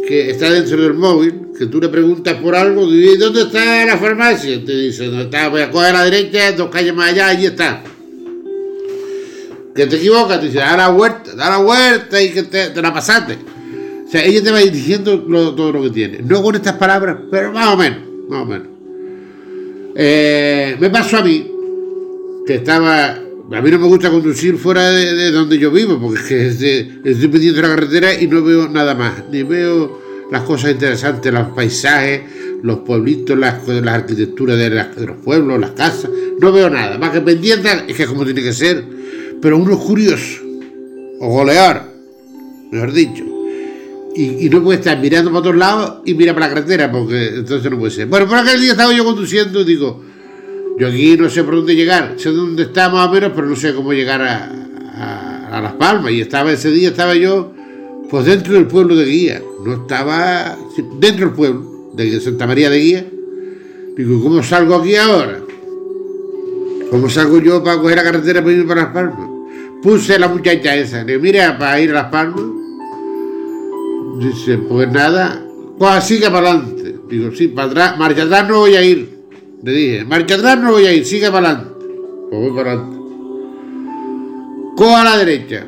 que 0.07 0.29
está 0.29 0.49
dentro 0.49 0.81
del 0.81 0.93
móvil, 0.93 1.47
que 1.59 1.65
tú 1.65 1.81
le 1.81 1.89
preguntas 1.89 2.35
por 2.35 2.55
algo, 2.55 2.89
y 2.89 3.17
¿dónde 3.17 3.41
está 3.41 3.85
la 3.85 3.97
farmacia? 3.97 4.63
Te 4.63 4.71
dice, 4.77 5.07
¿dónde 5.07 5.23
está? 5.25 5.49
Voy 5.49 5.59
a 5.61 5.69
coger 5.69 5.89
a 5.89 6.05
la 6.05 6.05
derecha, 6.05 6.53
dos 6.53 6.69
calles 6.69 6.95
más 6.95 7.11
allá, 7.11 7.27
allí 7.27 7.47
está 7.47 7.83
que 9.75 9.87
te 9.87 9.95
equivocas, 9.97 10.39
te 10.39 10.45
dice, 10.47 10.59
da 10.59 10.77
la 10.77 10.89
vuelta, 10.89 11.35
da 11.35 11.49
la 11.49 11.57
vuelta 11.57 12.21
y 12.21 12.29
que 12.31 12.43
te, 12.43 12.81
la 12.81 12.93
pasaste. 12.93 13.37
O 14.05 14.09
sea, 14.09 14.23
ella 14.23 14.43
te 14.43 14.51
va 14.51 14.59
diciendo 14.59 15.25
lo- 15.27 15.55
todo 15.55 15.71
lo 15.71 15.81
que 15.83 15.89
tiene. 15.89 16.19
No 16.23 16.41
con 16.43 16.55
estas 16.55 16.73
palabras, 16.77 17.17
pero 17.31 17.51
más 17.51 17.67
o 17.73 17.77
menos, 17.77 17.99
más 18.29 18.41
o 18.41 18.45
menos. 18.45 18.67
Eh, 19.95 20.75
me 20.79 20.89
pasó 20.89 21.17
a 21.17 21.23
mí, 21.23 21.49
que 22.45 22.55
estaba... 22.55 23.19
A 23.51 23.61
mí 23.61 23.69
no 23.69 23.77
me 23.77 23.87
gusta 23.87 24.09
conducir 24.09 24.57
fuera 24.57 24.89
de, 24.89 25.13
de 25.13 25.31
donde 25.31 25.59
yo 25.59 25.69
vivo, 25.69 25.99
porque 25.99 26.47
es 26.47 26.57
que 26.57 26.79
estoy 27.03 27.27
pendiente 27.27 27.61
de 27.61 27.67
la 27.67 27.75
carretera 27.75 28.19
y 28.19 28.25
no 28.27 28.41
veo 28.43 28.69
nada 28.69 28.95
más. 28.95 29.23
Ni 29.31 29.43
veo 29.43 30.01
las 30.31 30.43
cosas 30.43 30.71
interesantes, 30.71 31.31
los 31.31 31.49
paisajes, 31.49 32.21
los 32.63 32.79
pueblitos, 32.79 33.37
las, 33.37 33.67
las 33.67 33.93
arquitecturas 33.93 34.57
de 34.57 34.69
los 35.05 35.17
pueblos, 35.23 35.59
las 35.59 35.71
casas. 35.71 36.09
No 36.39 36.51
veo 36.51 36.69
nada. 36.69 36.97
Más 36.97 37.11
que 37.11 37.21
pendiente, 37.21 37.69
es 37.87 37.95
que 37.95 38.03
es 38.03 38.09
como 38.09 38.23
tiene 38.25 38.41
que 38.41 38.53
ser. 38.53 38.83
Pero 39.43 39.57
uno 39.57 39.73
es 39.73 39.79
curioso, 39.79 40.41
o 41.19 41.27
goleador, 41.27 41.81
mejor 42.71 42.91
dicho. 42.93 43.23
Y, 44.15 44.47
no 44.49 44.63
puede 44.63 44.79
estar 44.79 44.97
mirando 44.99 45.29
para 45.31 45.39
otros 45.39 45.55
lados 45.57 46.01
y 46.05 46.13
mira 46.13 46.33
para 46.33 46.47
la 46.47 46.53
carretera, 46.53 46.91
porque 46.91 47.27
entonces 47.35 47.69
no 47.69 47.77
puede 47.77 47.91
ser. 47.91 48.07
Bueno, 48.07 48.27
por 48.27 48.37
aquel 48.37 48.59
día 48.61 48.71
estaba 48.71 48.93
yo 48.93 49.03
conduciendo 49.03 49.61
y 49.61 49.65
digo, 49.65 50.01
yo 50.79 50.87
aquí 50.87 51.17
no 51.17 51.29
sé 51.29 51.43
por 51.43 51.55
dónde 51.57 51.75
llegar, 51.75 52.13
sé 52.17 52.29
dónde 52.29 52.63
está 52.63 52.89
más 52.89 53.07
o 53.07 53.11
menos, 53.11 53.31
pero 53.35 53.47
no 53.47 53.55
sé 53.55 53.73
cómo 53.75 53.91
llegar 53.91 54.21
a, 54.21 54.45
a- 54.95 55.57
a 55.57 55.61
Las 55.61 55.73
Palmas. 55.73 56.11
Y 56.13 56.21
estaba 56.21 56.51
ese 56.51 56.71
día, 56.71 56.89
estaba 56.89 57.13
yo 57.15 57.51
pues 58.09 58.25
dentro 58.25 58.53
del 58.53 58.67
pueblo 58.67 58.95
de 58.95 59.05
Guía, 59.05 59.41
no 59.65 59.73
estaba 59.73 60.57
dentro 60.99 61.25
del 61.25 61.35
pueblo 61.35 61.91
de 61.95 62.21
Santa 62.21 62.47
María 62.47 62.69
de 62.69 62.79
Guía. 62.79 63.07
Digo, 63.97 64.21
¿cómo 64.23 64.41
salgo 64.43 64.75
aquí 64.75 64.95
ahora? 64.95 65.39
¿Cómo 66.91 67.09
salgo 67.09 67.39
yo 67.39 67.63
para 67.63 67.81
coger 67.81 67.97
la 67.97 68.03
carretera 68.03 68.41
para 68.43 68.53
ir 68.55 68.67
para 68.67 68.83
Las 68.83 68.93
Palmas? 68.93 69.29
Puse 69.83 70.17
la 70.17 70.27
muchacha 70.29 70.75
esa, 70.75 71.03
le 71.03 71.19
mira, 71.19 71.57
para 71.57 71.79
ir 71.81 71.89
a 71.91 71.93
Las 71.93 72.05
Palmas. 72.05 72.41
Dice, 74.19 74.57
pues 74.57 74.89
nada, 74.91 75.45
pues 75.77 76.03
siga 76.05 76.31
para 76.31 76.51
adelante. 76.51 76.95
Digo, 77.09 77.31
sí, 77.35 77.49
para 77.49 77.67
atrás, 77.67 77.97
marcha 77.97 78.23
atrás 78.23 78.47
no 78.47 78.59
voy 78.59 78.75
a 78.75 78.83
ir. 78.83 79.09
Le 79.61 79.71
dije, 79.71 80.05
marcha 80.05 80.35
atrás 80.35 80.59
no 80.59 80.71
voy 80.71 80.85
a 80.85 80.93
ir, 80.93 81.05
siga 81.05 81.31
para 81.31 81.49
adelante. 81.49 81.85
Pues 82.29 82.41
voy 82.41 82.51
para 82.55 82.71
adelante. 82.71 82.97
Coja 84.77 85.01
a 85.01 85.03
la 85.03 85.17
derecha, 85.17 85.67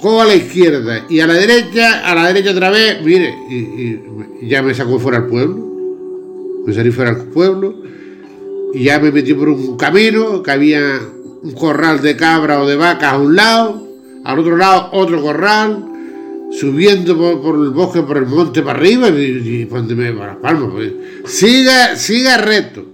coja 0.00 0.22
a 0.22 0.26
la 0.26 0.34
izquierda 0.34 1.04
y 1.08 1.20
a 1.20 1.26
la 1.26 1.34
derecha, 1.34 2.08
a 2.10 2.14
la 2.14 2.26
derecha 2.28 2.50
otra 2.52 2.70
vez, 2.70 3.02
mire, 3.02 3.34
y- 3.50 3.54
y 4.42 4.48
ya 4.48 4.62
me 4.62 4.72
sacó 4.74 4.98
fuera 5.00 5.18
al 5.18 5.26
pueblo. 5.26 5.64
Me 6.64 6.72
salí 6.74 6.90
fuera 6.90 7.10
al 7.10 7.24
pueblo 7.24 7.74
y 8.74 8.84
ya 8.84 8.98
me 9.00 9.10
metí 9.10 9.34
por 9.34 9.48
un 9.48 9.76
camino 9.76 10.42
que 10.42 10.50
había 10.50 11.00
un 11.42 11.52
corral 11.52 12.00
de 12.02 12.16
cabra 12.16 12.62
o 12.62 12.66
de 12.66 12.76
vacas 12.76 13.12
a 13.12 13.18
un 13.18 13.36
lado, 13.36 13.86
al 14.24 14.38
otro 14.38 14.56
lado 14.56 14.88
otro 14.92 15.20
corral, 15.22 15.84
subiendo 16.58 17.16
por, 17.42 17.56
el 17.56 17.70
bosque, 17.70 18.02
por 18.02 18.16
el 18.18 18.26
monte 18.26 18.62
para 18.62 18.78
arriba 18.78 19.08
y, 19.10 19.62
y 19.62 19.66
para 19.66 20.26
las 20.28 20.36
palmas. 20.36 20.70
pues. 20.72 20.92
Siga, 21.26 21.96
siga 21.96 22.38
recto. 22.38 22.84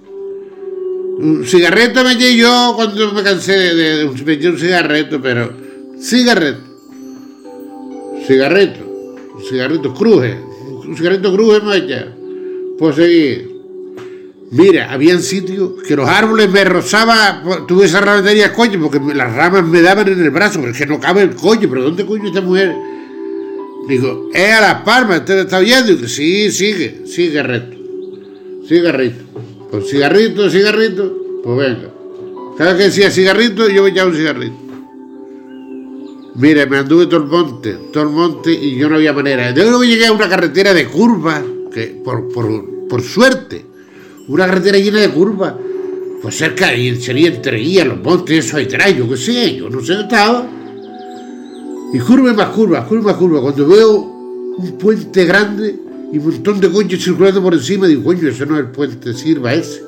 Un 1.18 1.44
cigarreto 1.44 2.02
me 2.02 2.12
eché 2.14 2.36
yo 2.36 2.72
cuando 2.74 3.12
me 3.12 3.22
cansé 3.22 3.52
de, 3.52 3.74
de- 3.74 4.04
un, 4.06 4.14
me 4.24 4.48
un 4.48 4.58
cigarreto, 4.58 5.20
pero 5.22 5.52
cigarreto. 6.00 6.60
Cigarreto. 8.26 8.80
Un 9.36 9.42
cigarreto 9.44 9.94
cruje. 9.94 10.36
Un 10.86 10.96
cigarreto 10.96 11.32
cruje 11.32 11.60
me 11.60 11.76
eché. 11.76 12.06
Pues 12.78 12.96
seguí. 12.96 13.51
Mira, 14.52 14.92
habían 14.92 15.22
sitios 15.22 15.82
que 15.88 15.96
los 15.96 16.06
árboles 16.06 16.50
me 16.50 16.62
rozaban, 16.62 17.66
tuve 17.66 17.86
esa 17.86 18.02
rametería 18.02 18.52
coche, 18.52 18.76
porque 18.76 19.00
las 19.14 19.34
ramas 19.34 19.66
me 19.66 19.80
daban 19.80 20.06
en 20.08 20.22
el 20.22 20.28
brazo, 20.28 20.60
pero 20.60 20.72
es 20.72 20.78
que 20.78 20.84
no 20.84 21.00
cabe 21.00 21.22
el 21.22 21.34
coche, 21.34 21.66
pero 21.68 21.82
¿dónde 21.82 22.04
coño 22.04 22.26
esta 22.26 22.42
mujer? 22.42 22.74
Digo, 23.88 24.28
es 24.34 24.52
a 24.52 24.60
las 24.60 24.82
palmas, 24.82 25.20
¿usted 25.20 25.38
está 25.38 25.56
oyendo? 25.56 25.92
Y 25.92 25.94
dice, 25.94 26.08
sí, 26.08 26.50
sigue, 26.50 27.06
sigue 27.06 27.42
recto. 27.42 27.78
Cigarrito. 28.68 29.24
Pues 29.70 29.88
cigarrito, 29.88 30.50
cigarrito, 30.50 31.40
pues 31.42 31.56
venga. 31.56 31.90
Cada 32.58 32.74
vez 32.74 32.78
que 32.78 32.84
decía 32.84 33.10
cigarrito, 33.10 33.70
yo 33.70 33.82
me 33.84 33.88
echaba 33.88 34.10
un 34.10 34.16
cigarrito. 34.16 34.56
Mire, 36.34 36.66
me 36.66 36.76
anduve 36.76 37.06
todo 37.06 37.22
el 37.22 37.26
monte, 37.26 37.78
todo 37.90 38.02
el 38.02 38.10
monte 38.10 38.52
y 38.52 38.76
yo 38.76 38.90
no 38.90 38.96
había 38.96 39.14
manera. 39.14 39.50
Yo 39.52 39.64
luego 39.64 39.82
llegué 39.82 40.08
a 40.08 40.12
una 40.12 40.28
carretera 40.28 40.74
de 40.74 40.84
curvas, 40.88 41.42
que 41.72 42.02
por, 42.04 42.30
por, 42.30 42.86
por 42.86 43.00
suerte, 43.00 43.71
una 44.28 44.46
carretera 44.46 44.78
llena 44.78 45.00
de 45.00 45.10
curvas, 45.10 45.54
pues 46.22 46.36
cerca, 46.36 46.74
y 46.74 46.94
sería 46.96 47.28
entre 47.28 47.58
guías, 47.58 47.86
los 47.86 48.00
montes, 48.00 48.46
eso 48.46 48.56
detrás, 48.56 48.96
yo 48.96 49.08
qué 49.08 49.16
sé, 49.16 49.56
yo 49.56 49.68
no 49.68 49.80
sé 49.80 49.94
dónde 49.94 50.14
estaba. 50.14 50.48
Y 51.92 51.98
curva 51.98 52.32
más 52.32 52.48
curva 52.50 52.86
y 52.88 52.94
más 52.94 53.16
curvas. 53.16 53.42
Cuando 53.42 53.68
veo 53.68 53.96
un 54.56 54.78
puente 54.78 55.24
grande 55.24 55.76
y 56.12 56.18
un 56.18 56.24
montón 56.24 56.60
de 56.60 56.70
coches 56.70 57.02
circulando 57.02 57.42
por 57.42 57.54
encima, 57.54 57.86
digo, 57.86 58.04
coño, 58.04 58.28
ese 58.28 58.46
no 58.46 58.54
es 58.54 58.60
el 58.60 58.70
puente 58.70 59.12
Silva 59.12 59.52
ese. 59.52 59.82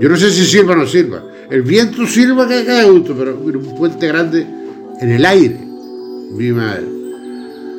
Yo 0.00 0.08
no 0.08 0.16
sé 0.16 0.30
si 0.30 0.44
sirva 0.44 0.74
o 0.74 0.76
no 0.76 0.86
sirva. 0.86 1.24
El 1.48 1.62
viento 1.62 2.06
sirva 2.06 2.46
que 2.46 2.64
cae 2.64 2.90
gusto, 2.90 3.14
pero 3.16 3.38
un 3.38 3.76
puente 3.76 4.06
grande 4.08 4.46
en 5.00 5.10
el 5.10 5.24
aire. 5.24 5.58
Mi 6.32 6.50
madre. 6.52 6.84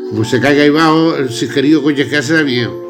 Como 0.10 0.24
se 0.24 0.40
caiga 0.40 0.64
ahí 0.64 0.70
abajo, 0.70 1.16
el 1.18 1.30
querido 1.54 1.84
coche 1.84 2.08
que 2.08 2.16
hace 2.16 2.34
da 2.34 2.44
miedo. 2.44 2.87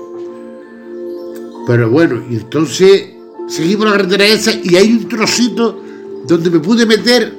Pero 1.67 1.89
bueno, 1.89 2.23
y 2.29 2.35
entonces 2.35 3.09
seguí 3.49 3.75
por 3.75 3.87
la 3.87 3.97
carretera 3.97 4.25
esa 4.25 4.51
y 4.63 4.77
hay 4.77 4.93
un 4.93 5.09
trocito 5.09 5.83
donde 6.25 6.49
me 6.49 6.59
pude 6.59 6.85
meter 6.85 7.33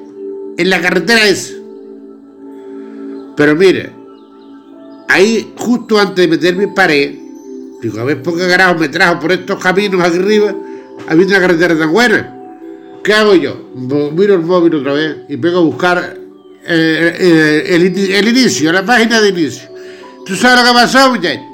en 0.59 0.71
la 0.71 0.83
carretera 0.83 1.27
esa. 1.27 1.55
Pero 3.35 3.57
mire, 3.57 3.91
ahí 5.09 5.55
justo 5.57 5.99
antes 5.99 6.17
de 6.17 6.29
meterme 6.29 6.69
paré. 6.69 7.19
Digo, 7.81 8.01
a 8.01 8.05
ver 8.05 8.23
por 8.23 8.37
qué 8.37 8.47
carajo 8.47 8.79
me 8.79 8.89
trajo 8.91 9.19
por 9.19 9.33
estos 9.33 9.59
caminos 9.63 10.03
aquí 10.03 10.19
arriba, 10.19 10.55
habiendo 11.09 11.35
una 11.35 11.47
carretera 11.47 11.79
tan 11.79 11.91
buena. 11.91 12.35
¿Qué 13.03 13.15
hago 13.15 13.35
yo? 13.35 13.71
Miro 14.15 14.35
el 14.35 14.41
móvil 14.41 14.75
otra 14.75 14.93
vez 14.93 15.17
y 15.29 15.37
vengo 15.37 15.61
a 15.61 15.63
buscar 15.63 16.19
eh, 16.67 17.17
eh, 17.19 17.65
el, 17.69 17.97
el 17.97 18.29
inicio, 18.29 18.73
la 18.73 18.85
página 18.85 19.23
de 19.23 19.29
inicio. 19.31 19.71
¿Tú 20.27 20.37
sabes 20.37 20.63
lo 20.63 20.69
que 20.69 20.75
pasó, 20.75 21.48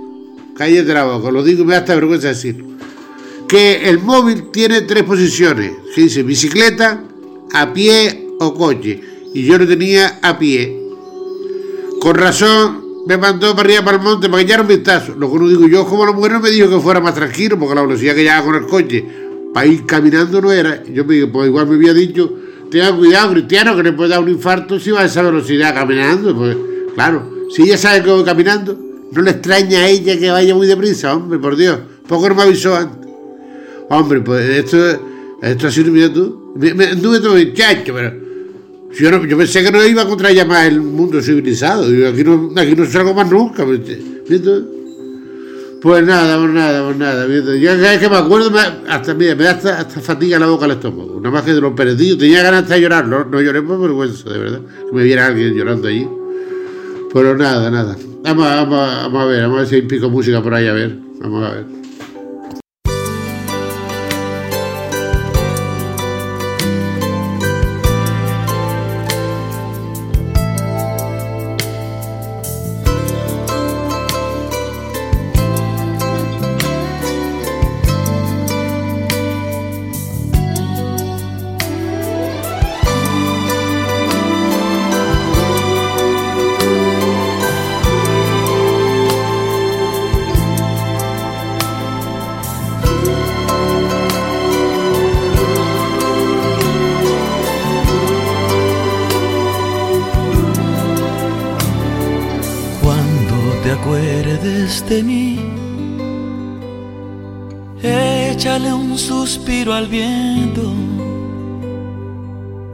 muchacho? 0.54 0.84
Cállate 0.84 0.94
la 0.94 1.30
lo 1.30 1.42
digo 1.42 1.62
y 1.62 1.66
me 1.66 1.72
da 1.72 1.80
hasta 1.80 1.94
vergüenza 1.94 2.28
decirlo. 2.28 2.66
Que 3.48 3.88
el 3.88 3.98
móvil 3.98 4.50
tiene 4.50 4.82
tres 4.82 5.02
posiciones, 5.02 5.72
que 5.94 6.02
dice 6.02 6.22
bicicleta, 6.22 7.02
a 7.52 7.72
pie 7.72 8.28
o 8.40 8.54
coche. 8.54 9.00
Y 9.34 9.44
yo 9.44 9.58
lo 9.58 9.66
tenía 9.66 10.18
a 10.22 10.38
pie. 10.38 10.80
Con 12.00 12.14
razón 12.16 12.84
me 13.06 13.18
mandó 13.18 13.54
para 13.54 13.68
arriba 13.68 13.84
para 13.84 13.96
el 13.98 14.02
monte 14.02 14.28
para 14.28 14.38
que 14.38 14.46
echara 14.46 14.62
un 14.62 14.68
vistazo. 14.68 15.14
Lo 15.18 15.30
que 15.30 15.38
no 15.38 15.48
digo 15.48 15.68
yo, 15.68 15.86
como 15.86 16.06
la 16.06 16.12
mujer 16.12 16.32
no 16.32 16.40
me 16.40 16.50
dijo 16.50 16.68
que 16.68 16.80
fuera 16.80 17.00
más 17.00 17.14
tranquilo, 17.14 17.58
porque 17.58 17.74
la 17.74 17.82
velocidad 17.82 18.14
que 18.14 18.22
llevaba 18.22 18.44
con 18.44 18.54
el 18.56 18.66
coche 18.66 19.04
para 19.52 19.66
ir 19.66 19.84
caminando 19.86 20.40
no 20.40 20.52
era. 20.52 20.82
Yo 20.84 21.04
me 21.04 21.14
digo, 21.14 21.30
pues 21.32 21.48
igual 21.48 21.66
me 21.66 21.74
había 21.74 21.92
dicho, 21.92 22.32
tenga 22.70 22.94
cuidado, 22.96 23.32
Cristiano, 23.32 23.76
que 23.76 23.82
le 23.82 23.92
puede 23.92 24.10
dar 24.10 24.20
un 24.20 24.28
infarto 24.28 24.80
si 24.80 24.90
va 24.90 25.02
a 25.02 25.04
esa 25.04 25.22
velocidad 25.22 25.74
caminando. 25.74 26.34
Pues 26.34 26.56
claro, 26.94 27.30
si 27.50 27.62
ella 27.62 27.76
sabe 27.76 28.02
que 28.02 28.10
voy 28.10 28.24
caminando, 28.24 28.83
no 29.14 29.22
le 29.22 29.30
extraña 29.30 29.80
a 29.80 29.88
ella 29.88 30.18
que 30.18 30.30
vaya 30.30 30.54
muy 30.54 30.66
deprisa, 30.66 31.14
hombre, 31.14 31.38
por 31.38 31.56
Dios. 31.56 31.78
Poco 32.08 32.28
no 32.28 32.34
me 32.34 32.42
avisó 32.42 32.74
antes. 32.74 33.08
Hombre, 33.88 34.20
pues 34.20 34.48
esto, 34.48 34.78
esto 35.42 35.66
ha 35.66 35.70
sido, 35.70 35.92
mira 35.92 36.12
tú, 36.12 36.52
me, 36.56 36.84
anduve 36.86 37.20
todo 37.20 37.34
muchacho, 37.36 37.92
pero 37.94 38.12
yo, 38.98 39.10
no- 39.10 39.24
yo 39.26 39.36
pensé 39.36 39.62
que 39.62 39.70
no 39.70 39.84
iba 39.84 40.02
a 40.02 40.06
contraer 40.06 40.46
más 40.46 40.66
el 40.66 40.80
mundo 40.80 41.20
civilizado. 41.22 41.84
Aquí 42.08 42.24
no, 42.24 42.50
aquí 42.56 42.74
no 42.76 42.86
salgo 42.86 43.12
más 43.14 43.30
nunca. 43.30 43.64
¿viste? 43.64 44.00
Pues 45.82 46.02
nada, 46.06 46.38
pues 46.38 46.50
nada, 46.52 46.84
pues 46.86 46.96
nada. 46.96 47.26
¿viste? 47.26 47.60
Yo 47.60 47.70
cada 47.72 47.90
vez 47.90 47.98
que 48.00 48.08
me 48.08 48.16
acuerdo, 48.16 48.50
hasta, 48.88 49.14
mira, 49.14 49.34
me 49.34 49.44
da 49.44 49.50
hasta, 49.50 49.80
hasta 49.80 50.00
fatiga 50.00 50.38
la 50.38 50.46
boca 50.46 50.64
al 50.64 50.70
estómago. 50.72 51.16
Nada 51.20 51.30
más 51.30 51.42
que 51.42 51.52
de 51.52 51.60
los 51.60 51.74
perdidos. 51.74 52.18
Tenía 52.18 52.42
ganas 52.42 52.66
de 52.68 52.80
llorar. 52.80 53.06
No, 53.06 53.24
no 53.24 53.40
lloré 53.42 53.60
por 53.62 53.80
vergüenza, 53.80 54.30
de 54.30 54.38
verdad. 54.38 54.60
Que 54.88 54.96
me 54.96 55.02
viera 55.02 55.26
alguien 55.26 55.52
llorando 55.54 55.88
allí. 55.88 56.08
Pero 57.12 57.36
nada, 57.36 57.70
nada. 57.70 57.96
Vamos, 58.24 58.46
vamos 58.46 59.22
a 59.22 59.26
ver, 59.26 59.42
vamos 59.42 59.56
a 59.56 59.60
ver 59.60 59.66
si 59.68 59.74
hay 59.74 59.82
pico 59.82 60.08
música 60.08 60.42
por 60.42 60.54
ahí, 60.54 60.66
a 60.66 60.72
ver. 60.72 60.96
Vamos 61.20 61.44
a 61.44 61.54
ver. 61.56 61.83
Te 103.64 103.72
acuerdes 103.72 104.86
de 104.90 105.02
mí, 105.02 105.40
échale 107.82 108.70
un 108.74 108.98
suspiro 108.98 109.72
al 109.72 109.88
viento 109.88 110.70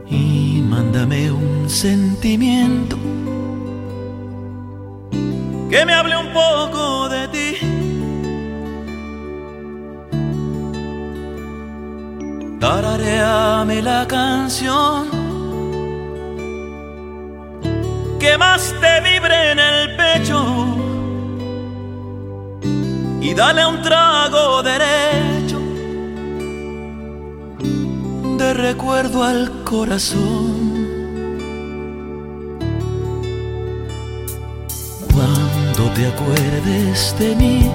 y 0.09 0.61
mándame 0.67 1.31
un 1.31 1.69
sentimiento. 1.69 2.97
Que 5.69 5.85
me 5.85 5.93
hable 5.93 6.17
un 6.17 6.33
poco 6.33 7.07
de 7.07 7.27
ti. 7.29 7.55
Tarareame 12.59 13.81
la 13.81 14.05
canción. 14.05 15.09
Que 18.19 18.37
más 18.37 18.75
te 18.81 18.99
vibre 19.09 19.51
en 19.53 19.59
el 19.59 19.95
pecho 19.95 20.80
y 23.21 23.35
dale 23.35 23.65
un 23.65 23.81
trago 23.83 24.63
derecho 24.63 25.59
de 28.37 28.53
recuerdo 28.55 29.23
al 29.23 29.63
corazón. 29.63 30.71
Cuando 35.13 35.83
te 35.93 36.07
acuerdes 36.07 37.15
de 37.19 37.35
mí, 37.35 37.71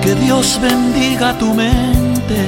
que 0.00 0.14
Dios 0.14 0.60
bendiga 0.62 1.36
tu 1.36 1.52
mente 1.52 2.40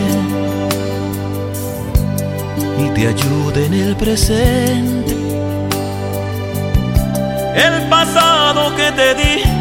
y 2.78 2.88
te 2.94 3.08
ayude 3.08 3.66
en 3.66 3.74
el 3.74 3.96
presente. 3.96 5.16
El 7.56 7.88
pasado 7.88 8.76
que 8.76 8.92
te 8.92 9.14
di 9.14 9.55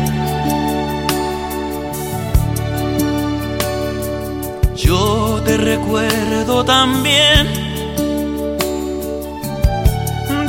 yo 4.76 5.42
te 5.46 5.58
recuerdo 5.58 6.66
también 6.66 7.48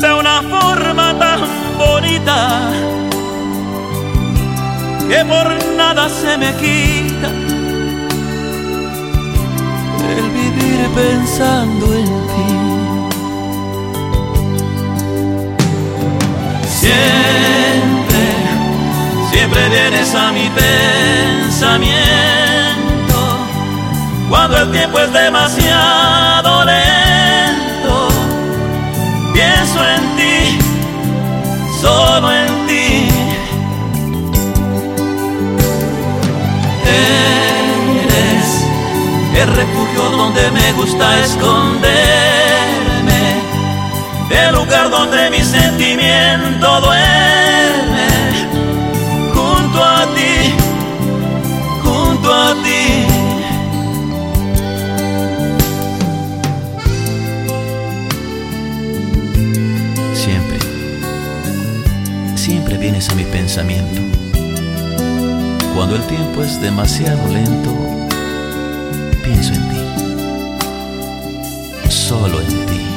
de 0.01 0.15
una 0.15 0.43
forma 0.43 1.17
tan 1.19 1.41
bonita 1.79 2.71
que 5.09 5.25
por 5.25 5.77
nada 5.77 6.09
se 6.09 6.37
me 6.39 6.53
quita 6.55 7.29
el 10.17 10.31
vivir 10.31 10.89
pensando 10.95 11.95
en 11.95 12.07
ti. 12.07 12.49
Siempre, 16.81 18.23
siempre 19.31 19.69
vienes 19.69 20.15
a 20.15 20.33
mi 20.33 20.51
pensamiento 20.51 22.46
cuando 24.29 24.59
el 24.59 24.71
tiempo 24.73 24.99
es 24.99 25.13
demasiado 25.13 26.65
lento. 26.65 28.09
Pienso 29.33 29.85
en 29.89 30.17
ti, 30.17 30.59
solo 31.81 32.33
en 32.33 32.67
ti. 32.67 33.09
Eres 37.95 38.65
el 39.35 39.49
refugio 39.55 40.03
donde 40.17 40.51
me 40.51 40.73
gusta 40.73 41.21
esconderme, 41.21 41.93
el 44.31 44.55
lugar 44.55 44.91
donde 44.91 45.31
mi 45.31 45.43
sentimiento 45.43 46.81
duerme, 46.81 47.16
Cuando 65.75 65.97
el 65.97 66.03
tiempo 66.09 66.43
es 66.43 66.61
demasiado 66.61 67.27
lento, 67.29 67.75
pienso 69.25 69.55
en 69.55 69.69
ti. 69.71 69.79
Solo 71.89 72.43
en 72.43 72.67
ti. 72.67 72.96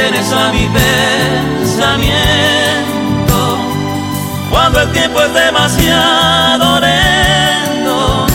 Vienes 0.00 0.32
a 0.32 0.52
mi 0.52 0.66
pensamiento 1.62 3.38
cuando 4.50 4.80
el 4.82 4.92
tiempo 4.92 5.20
es 5.22 5.32
demasiado 5.32 6.80
lento. 6.80 8.26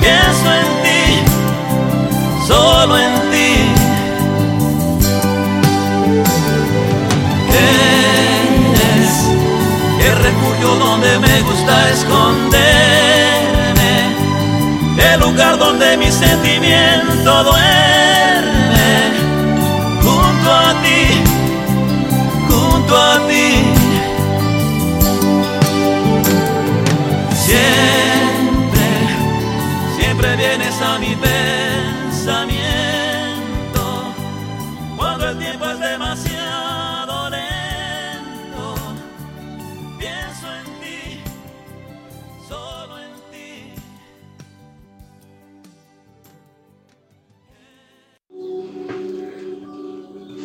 Pienso 0.00 0.52
en 0.60 0.66
ti, 0.84 1.04
solo 2.46 2.98
en 2.98 3.14
ti. 3.30 3.52
Eres 8.82 9.14
el 10.06 10.16
refugio 10.26 10.68
donde 10.84 11.10
me 11.20 11.34
gusta 11.42 11.74
esconderme 11.90 13.92
el 14.98 15.20
lugar 15.20 15.56
donde 15.58 15.96
mi 15.96 16.10
sentimiento 16.12 17.44
duerme, 17.44 17.73
el 35.34 35.38
tiempo 35.38 35.64
es 35.66 35.80
demasiado 35.80 37.30
lento. 37.30 38.74
Pienso 39.98 40.46
en 40.60 40.64
ti, 40.80 41.20
solo 42.48 42.98
en 42.98 43.12
ti. 43.30 43.74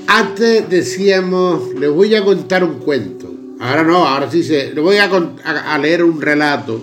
Antes 0.08 0.70
decíamos, 0.70 1.74
les 1.76 1.90
voy 1.92 2.16
a 2.16 2.24
contar 2.24 2.64
un 2.64 2.80
cuento. 2.80 3.32
Ahora 3.60 3.84
no, 3.84 4.06
ahora 4.06 4.30
sí 4.32 4.44
se. 4.44 4.74
Les 4.74 4.84
voy 4.84 4.98
a, 4.98 5.06
a- 5.06 5.74
a 5.74 5.78
leer 5.78 6.04
un 6.04 6.20
relato. 6.22 6.82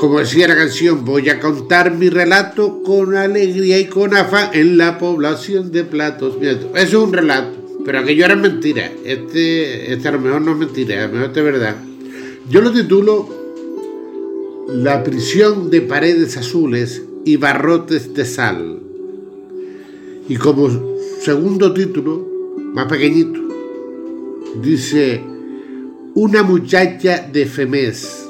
Como 0.00 0.18
decía 0.18 0.48
la 0.48 0.56
canción, 0.56 1.04
voy 1.04 1.28
a 1.28 1.38
contar 1.38 1.94
mi 1.94 2.08
relato 2.08 2.82
con 2.82 3.14
alegría 3.14 3.78
y 3.78 3.84
con 3.84 4.16
afán 4.16 4.48
en 4.54 4.78
la 4.78 4.96
población 4.96 5.70
de 5.72 5.84
Platos. 5.84 6.38
Eso 6.40 6.70
es 6.74 6.94
un 6.94 7.12
relato, 7.12 7.82
pero 7.84 7.98
aquello 7.98 8.24
era 8.24 8.34
mentira. 8.34 8.90
Este, 9.04 9.92
este 9.92 10.08
a 10.08 10.12
lo 10.12 10.20
mejor 10.20 10.40
no 10.40 10.52
es 10.52 10.56
mentira, 10.56 11.04
a 11.04 11.06
lo 11.06 11.12
mejor 11.12 11.26
este 11.26 11.40
es 11.40 11.44
verdad. 11.44 11.76
Yo 12.48 12.62
lo 12.62 12.72
titulo 12.72 13.28
La 14.68 15.04
prisión 15.04 15.68
de 15.68 15.82
paredes 15.82 16.38
azules 16.38 17.02
y 17.26 17.36
barrotes 17.36 18.14
de 18.14 18.24
sal. 18.24 18.80
Y 20.30 20.36
como 20.36 20.96
segundo 21.20 21.74
título, 21.74 22.26
más 22.72 22.86
pequeñito, 22.86 23.38
dice 24.62 25.20
Una 26.14 26.42
muchacha 26.42 27.28
de 27.30 27.44
Femés, 27.44 28.29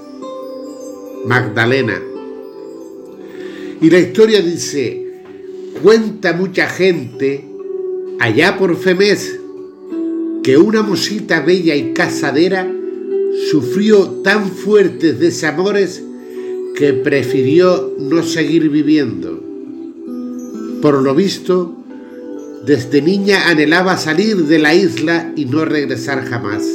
Magdalena. 1.27 2.01
Y 3.81 3.91
la 3.91 3.99
historia 3.99 4.41
dice, 4.41 5.23
cuenta 5.83 6.33
mucha 6.33 6.69
gente 6.69 7.45
allá 8.19 8.59
por 8.59 8.77
Femés 8.77 9.39
que 10.43 10.57
una 10.57 10.83
mosita 10.83 11.41
bella 11.41 11.75
y 11.75 11.93
casadera 11.93 12.71
sufrió 13.51 14.07
tan 14.23 14.51
fuertes 14.51 15.19
desamores 15.19 16.03
que 16.75 16.93
prefirió 16.93 17.95
no 17.99 18.23
seguir 18.23 18.69
viviendo. 18.71 19.43
Por 20.81 21.03
lo 21.03 21.15
visto, 21.15 21.77
desde 22.65 23.03
niña 23.03 23.49
anhelaba 23.49 23.97
salir 23.97 24.37
de 24.47 24.59
la 24.59 24.75
isla 24.75 25.33
y 25.37 25.45
no 25.45 25.65
regresar 25.65 26.25
jamás. 26.25 26.67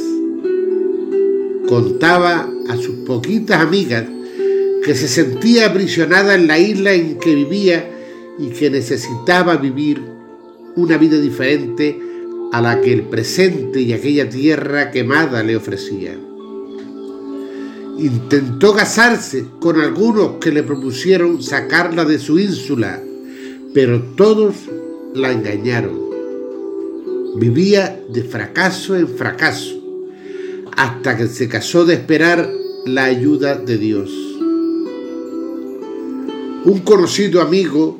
Contaba 1.68 2.48
a 2.68 2.76
sus 2.76 2.96
poquitas 3.06 3.60
amigas 3.60 4.04
que 4.86 4.94
se 4.94 5.08
sentía 5.08 5.66
aprisionada 5.66 6.36
en 6.36 6.46
la 6.46 6.60
isla 6.60 6.92
en 6.92 7.18
que 7.18 7.34
vivía 7.34 7.90
y 8.38 8.50
que 8.50 8.70
necesitaba 8.70 9.56
vivir 9.56 10.00
una 10.76 10.96
vida 10.96 11.18
diferente 11.18 11.98
a 12.52 12.60
la 12.62 12.80
que 12.80 12.92
el 12.92 13.02
presente 13.02 13.80
y 13.80 13.92
aquella 13.92 14.28
tierra 14.28 14.92
quemada 14.92 15.42
le 15.42 15.56
ofrecía. 15.56 16.16
Intentó 17.98 18.74
casarse 18.74 19.46
con 19.58 19.80
algunos 19.80 20.36
que 20.40 20.52
le 20.52 20.62
propusieron 20.62 21.42
sacarla 21.42 22.04
de 22.04 22.20
su 22.20 22.38
ínsula, 22.38 23.02
pero 23.74 24.00
todos 24.14 24.54
la 25.14 25.32
engañaron. 25.32 25.98
Vivía 27.40 28.00
de 28.08 28.22
fracaso 28.22 28.94
en 28.94 29.08
fracaso 29.08 29.82
hasta 30.76 31.16
que 31.16 31.26
se 31.26 31.48
casó 31.48 31.84
de 31.84 31.94
esperar 31.94 32.48
la 32.84 33.04
ayuda 33.06 33.56
de 33.56 33.78
Dios. 33.78 34.35
Un 36.66 36.80
conocido 36.80 37.40
amigo, 37.40 37.96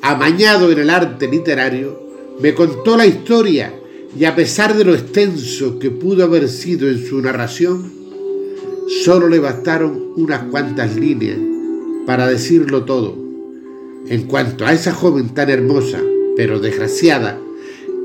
amañado 0.00 0.72
en 0.72 0.78
el 0.78 0.88
arte 0.88 1.28
literario, 1.28 2.00
me 2.40 2.54
contó 2.54 2.96
la 2.96 3.04
historia 3.04 3.70
y 4.18 4.24
a 4.24 4.34
pesar 4.34 4.74
de 4.74 4.82
lo 4.82 4.94
extenso 4.94 5.78
que 5.78 5.90
pudo 5.90 6.24
haber 6.24 6.48
sido 6.48 6.88
en 6.88 7.04
su 7.06 7.20
narración, 7.20 7.92
solo 9.04 9.28
le 9.28 9.38
bastaron 9.40 10.14
unas 10.16 10.44
cuantas 10.44 10.96
líneas 10.96 11.36
para 12.06 12.26
decirlo 12.26 12.84
todo. 12.84 13.14
En 14.08 14.22
cuanto 14.22 14.64
a 14.64 14.72
esa 14.72 14.94
joven 14.94 15.34
tan 15.34 15.50
hermosa, 15.50 16.00
pero 16.34 16.60
desgraciada, 16.60 17.38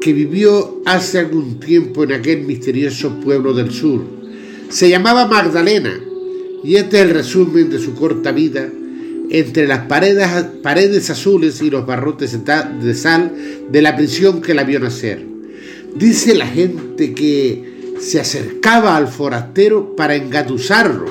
que 0.01 0.11
vivió 0.11 0.81
hace 0.83 1.19
algún 1.19 1.61
tiempo 1.61 2.03
en 2.03 2.11
aquel 2.11 2.41
misterioso 2.41 3.21
pueblo 3.21 3.53
del 3.53 3.71
sur. 3.71 4.01
Se 4.67 4.89
llamaba 4.89 5.27
Magdalena 5.27 5.97
y 6.61 6.75
este 6.75 6.97
es 6.97 7.03
el 7.03 7.11
resumen 7.11 7.69
de 7.69 7.79
su 7.79 7.95
corta 7.95 8.33
vida 8.33 8.69
entre 9.29 9.67
las 9.67 9.85
paredes, 9.87 11.09
azules 11.09 11.61
y 11.61 11.69
los 11.69 11.85
barrotes 11.85 12.37
de 12.45 12.93
sal 12.93 13.33
de 13.69 13.81
la 13.81 13.95
prisión 13.95 14.41
que 14.41 14.53
la 14.53 14.63
vio 14.63 14.79
nacer. 14.79 15.25
Dice 15.95 16.35
la 16.35 16.47
gente 16.47 17.13
que 17.13 17.95
se 17.99 18.19
acercaba 18.19 18.95
al 18.95 19.07
forastero 19.07 19.95
para 19.95 20.15
engatusarlo, 20.15 21.05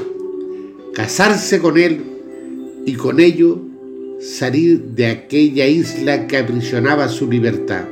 casarse 0.95 1.59
con 1.59 1.79
él 1.79 2.03
y 2.87 2.95
con 2.95 3.21
ello 3.21 3.61
salir 4.21 4.81
de 4.95 5.07
aquella 5.07 5.67
isla 5.67 6.27
que 6.27 6.39
aprisionaba 6.39 7.09
su 7.09 7.31
libertad. 7.31 7.85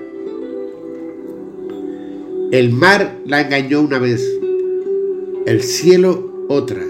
El 2.50 2.70
mar 2.70 3.18
la 3.26 3.40
engañó 3.40 3.80
una 3.80 3.98
vez, 3.98 4.22
el 5.46 5.62
cielo 5.62 6.46
otra. 6.48 6.84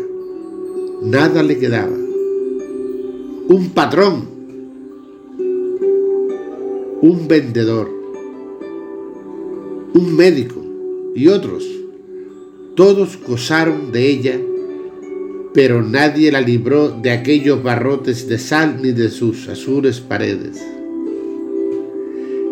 Nada 1.03 1.43
le 1.43 1.59
quedaba. 1.59 2.04
Un 3.47 3.71
patrón, 3.75 4.25
un 7.03 7.29
vendedor, 7.29 7.91
un 9.93 10.17
médico 10.17 10.63
y 11.15 11.29
otros. 11.29 11.63
Todos 12.75 13.19
gozaron 13.27 13.93
de 13.93 14.09
ella, 14.09 14.41
pero 15.53 15.83
nadie 15.83 16.33
la 16.33 16.41
libró 16.41 16.89
de 16.89 17.11
aquellos 17.11 17.63
barrotes 17.63 18.27
de 18.29 18.39
sal 18.39 18.79
ni 18.81 18.93
de 18.93 19.11
sus 19.11 19.47
azules 19.47 20.01
paredes. 20.01 20.65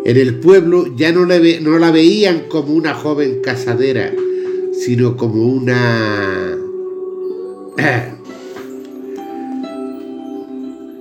En 0.05 0.15
el 0.15 0.39
pueblo 0.39 0.95
ya 0.95 1.11
no, 1.11 1.25
no 1.25 1.79
la 1.79 1.91
veían 1.91 2.43
como 2.49 2.71
una 2.73 2.93
joven 2.93 3.41
casadera, 3.41 4.13
sino 4.73 5.17
como 5.17 5.47
una... 5.47 6.55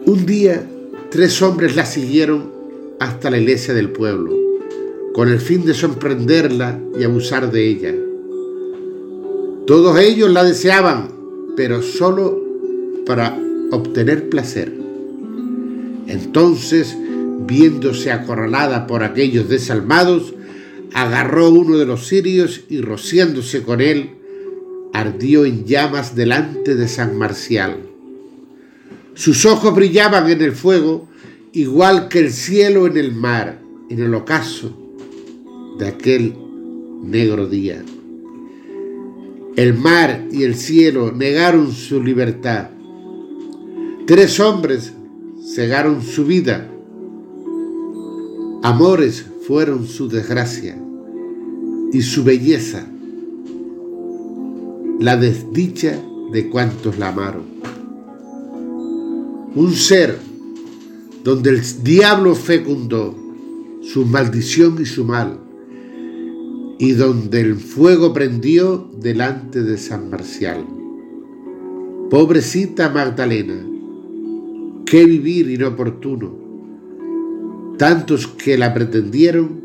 Un 0.04 0.26
día, 0.26 0.68
tres 1.10 1.40
hombres 1.42 1.76
la 1.76 1.86
siguieron 1.86 2.50
hasta 2.98 3.30
la 3.30 3.38
iglesia 3.38 3.72
del 3.72 3.90
pueblo, 3.90 4.36
con 5.14 5.28
el 5.28 5.38
fin 5.38 5.64
de 5.64 5.74
sorprenderla 5.74 6.80
y 6.98 7.04
abusar 7.04 7.52
de 7.52 7.68
ella. 7.68 7.94
Todos 9.66 9.98
ellos 10.00 10.30
la 10.30 10.42
deseaban, 10.42 11.08
pero 11.56 11.82
solo 11.82 12.42
para 13.06 13.38
obtener 13.70 14.28
placer. 14.28 14.72
Entonces 16.08 16.96
viéndose 17.46 18.10
acorralada 18.10 18.88
por 18.88 19.04
aquellos 19.04 19.48
desalmados, 19.48 20.34
agarró 20.94 21.50
uno 21.50 21.78
de 21.78 21.86
los 21.86 22.08
sirios 22.08 22.62
y 22.68 22.80
rociándose 22.80 23.62
con 23.62 23.80
él, 23.80 24.10
ardió 24.92 25.44
en 25.44 25.64
llamas 25.64 26.14
delante 26.16 26.74
de 26.74 26.88
San 26.88 27.16
Marcial. 27.16 27.91
Sus 29.14 29.44
ojos 29.46 29.74
brillaban 29.74 30.30
en 30.30 30.40
el 30.40 30.52
fuego, 30.52 31.08
igual 31.52 32.08
que 32.08 32.20
el 32.20 32.32
cielo 32.32 32.86
en 32.86 32.96
el 32.96 33.12
mar, 33.12 33.60
en 33.88 34.00
el 34.00 34.14
ocaso 34.14 34.76
de 35.78 35.88
aquel 35.88 36.34
negro 37.02 37.48
día. 37.48 37.82
El 39.56 39.74
mar 39.74 40.26
y 40.30 40.44
el 40.44 40.54
cielo 40.54 41.12
negaron 41.12 41.72
su 41.72 42.02
libertad. 42.02 42.70
Tres 44.06 44.40
hombres 44.40 44.92
cegaron 45.54 46.02
su 46.02 46.24
vida 46.24 46.68
Amores 48.64 49.26
fueron 49.44 49.88
su 49.88 50.08
desgracia 50.08 50.80
y 51.92 52.00
su 52.00 52.22
belleza, 52.22 52.86
la 55.00 55.16
desdicha 55.16 56.00
de 56.30 56.48
cuantos 56.48 56.96
la 56.96 57.08
amaron. 57.08 57.51
Un 59.54 59.72
ser 59.72 60.18
donde 61.24 61.50
el 61.50 61.62
diablo 61.82 62.34
fecundó 62.34 63.14
su 63.82 64.06
maldición 64.06 64.78
y 64.80 64.86
su 64.86 65.04
mal, 65.04 65.38
y 66.78 66.92
donde 66.92 67.40
el 67.40 67.56
fuego 67.56 68.12
prendió 68.12 68.90
delante 68.98 69.62
de 69.62 69.76
San 69.78 70.10
Marcial. 70.10 70.64
Pobrecita 72.10 72.88
Magdalena, 72.90 73.64
qué 74.86 75.04
vivir 75.04 75.50
inoportuno 75.50 76.42
tantos 77.82 78.28
que 78.28 78.56
la 78.56 78.72
pretendieron 78.72 79.60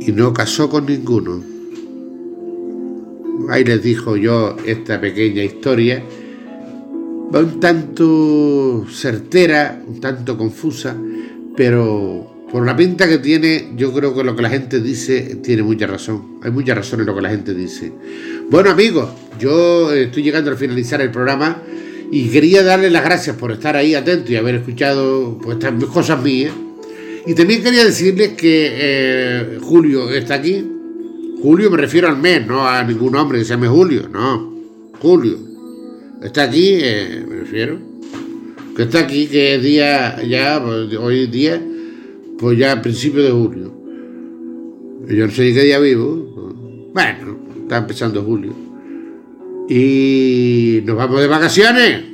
y 0.00 0.12
no 0.12 0.34
casó 0.34 0.68
con 0.68 0.84
ninguno. 0.84 1.42
Ahí 3.48 3.64
les 3.64 3.82
dijo 3.82 4.16
yo 4.16 4.54
esta 4.66 5.00
pequeña 5.00 5.42
historia, 5.44 6.04
va 7.34 7.40
un 7.40 7.60
tanto 7.60 8.86
certera, 8.90 9.82
un 9.86 10.00
tanto 10.00 10.36
confusa, 10.36 10.96
pero 11.56 12.46
por 12.50 12.64
la 12.64 12.76
pinta 12.76 13.08
que 13.08 13.18
tiene, 13.18 13.72
yo 13.76 13.92
creo 13.92 14.14
que 14.14 14.24
lo 14.24 14.34
que 14.34 14.42
la 14.42 14.48
gente 14.48 14.80
dice 14.80 15.38
tiene 15.42 15.62
mucha 15.62 15.86
razón. 15.86 16.38
Hay 16.42 16.50
mucha 16.50 16.74
razón 16.74 17.00
en 17.00 17.06
lo 17.06 17.14
que 17.14 17.20
la 17.20 17.30
gente 17.30 17.54
dice. 17.54 17.92
Bueno 18.50 18.70
amigos, 18.70 19.10
yo 19.38 19.92
estoy 19.92 20.22
llegando 20.22 20.50
al 20.50 20.56
finalizar 20.56 21.00
el 21.02 21.10
programa 21.10 21.62
y 22.10 22.28
quería 22.28 22.62
darle 22.62 22.90
las 22.90 23.04
gracias 23.04 23.36
por 23.36 23.52
estar 23.52 23.76
ahí 23.76 23.94
atento 23.94 24.32
y 24.32 24.36
haber 24.36 24.56
escuchado 24.56 25.38
pues, 25.42 25.58
estas 25.58 25.84
cosas 25.84 26.22
mías. 26.22 26.54
Y 27.26 27.34
también 27.34 27.62
quería 27.62 27.84
decirles 27.84 28.30
que 28.30 28.70
eh, 28.72 29.58
Julio 29.60 30.10
está 30.10 30.34
aquí. 30.34 30.66
Julio 31.42 31.70
me 31.70 31.76
refiero 31.76 32.08
al 32.08 32.16
mes, 32.16 32.46
no 32.46 32.66
a 32.66 32.82
ningún 32.82 33.14
hombre 33.14 33.38
que 33.38 33.44
se 33.44 33.50
llame 33.50 33.68
Julio, 33.68 34.08
no. 34.08 34.54
Julio. 35.00 35.47
Está 36.22 36.44
aquí, 36.44 36.78
eh, 36.80 37.24
me 37.28 37.36
refiero. 37.36 37.78
Que 38.76 38.82
está 38.82 39.00
aquí, 39.00 39.26
que 39.26 39.56
es 39.56 39.62
día, 39.62 40.22
ya, 40.22 40.62
pues, 40.64 40.94
hoy 40.96 41.26
día, 41.26 41.60
pues 42.38 42.58
ya 42.58 42.72
a 42.72 42.82
principios 42.82 43.24
de 43.24 43.30
julio. 43.30 43.72
Yo 45.08 45.26
no 45.26 45.32
sé 45.32 45.44
ni 45.44 45.54
qué 45.54 45.64
día 45.64 45.78
vivo. 45.78 46.90
Bueno, 46.92 47.38
está 47.62 47.78
empezando 47.78 48.22
julio. 48.22 48.52
Y 49.68 50.82
nos 50.84 50.96
vamos 50.96 51.20
de 51.20 51.26
vacaciones. 51.26 52.04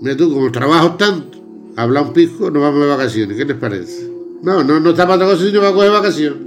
Mira 0.00 0.16
tú, 0.16 0.32
como 0.32 0.52
trabajo 0.52 0.94
tanto, 0.96 1.38
habla 1.76 2.02
un 2.02 2.12
pico, 2.12 2.50
nos 2.50 2.62
vamos 2.62 2.80
de 2.82 2.86
vacaciones. 2.88 3.36
¿Qué 3.36 3.44
les 3.44 3.56
parece? 3.56 4.10
No, 4.42 4.62
no, 4.62 4.78
no 4.78 4.90
está 4.90 5.04
para 5.04 5.16
otra 5.16 5.28
cosa, 5.28 5.46
sino 5.46 5.60
para 5.60 5.72
coger 5.72 5.90
vacaciones. 5.90 6.38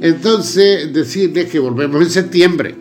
Entonces, 0.00 0.92
decirles 0.92 1.50
que 1.50 1.58
volvemos 1.58 2.02
en 2.02 2.10
septiembre. 2.10 2.74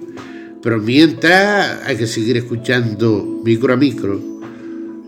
Pero 0.62 0.80
mientras 0.80 1.86
hay 1.86 1.96
que 1.96 2.08
seguir 2.08 2.38
escuchando 2.38 3.42
micro 3.44 3.74
a 3.74 3.78
micro, 3.78 4.20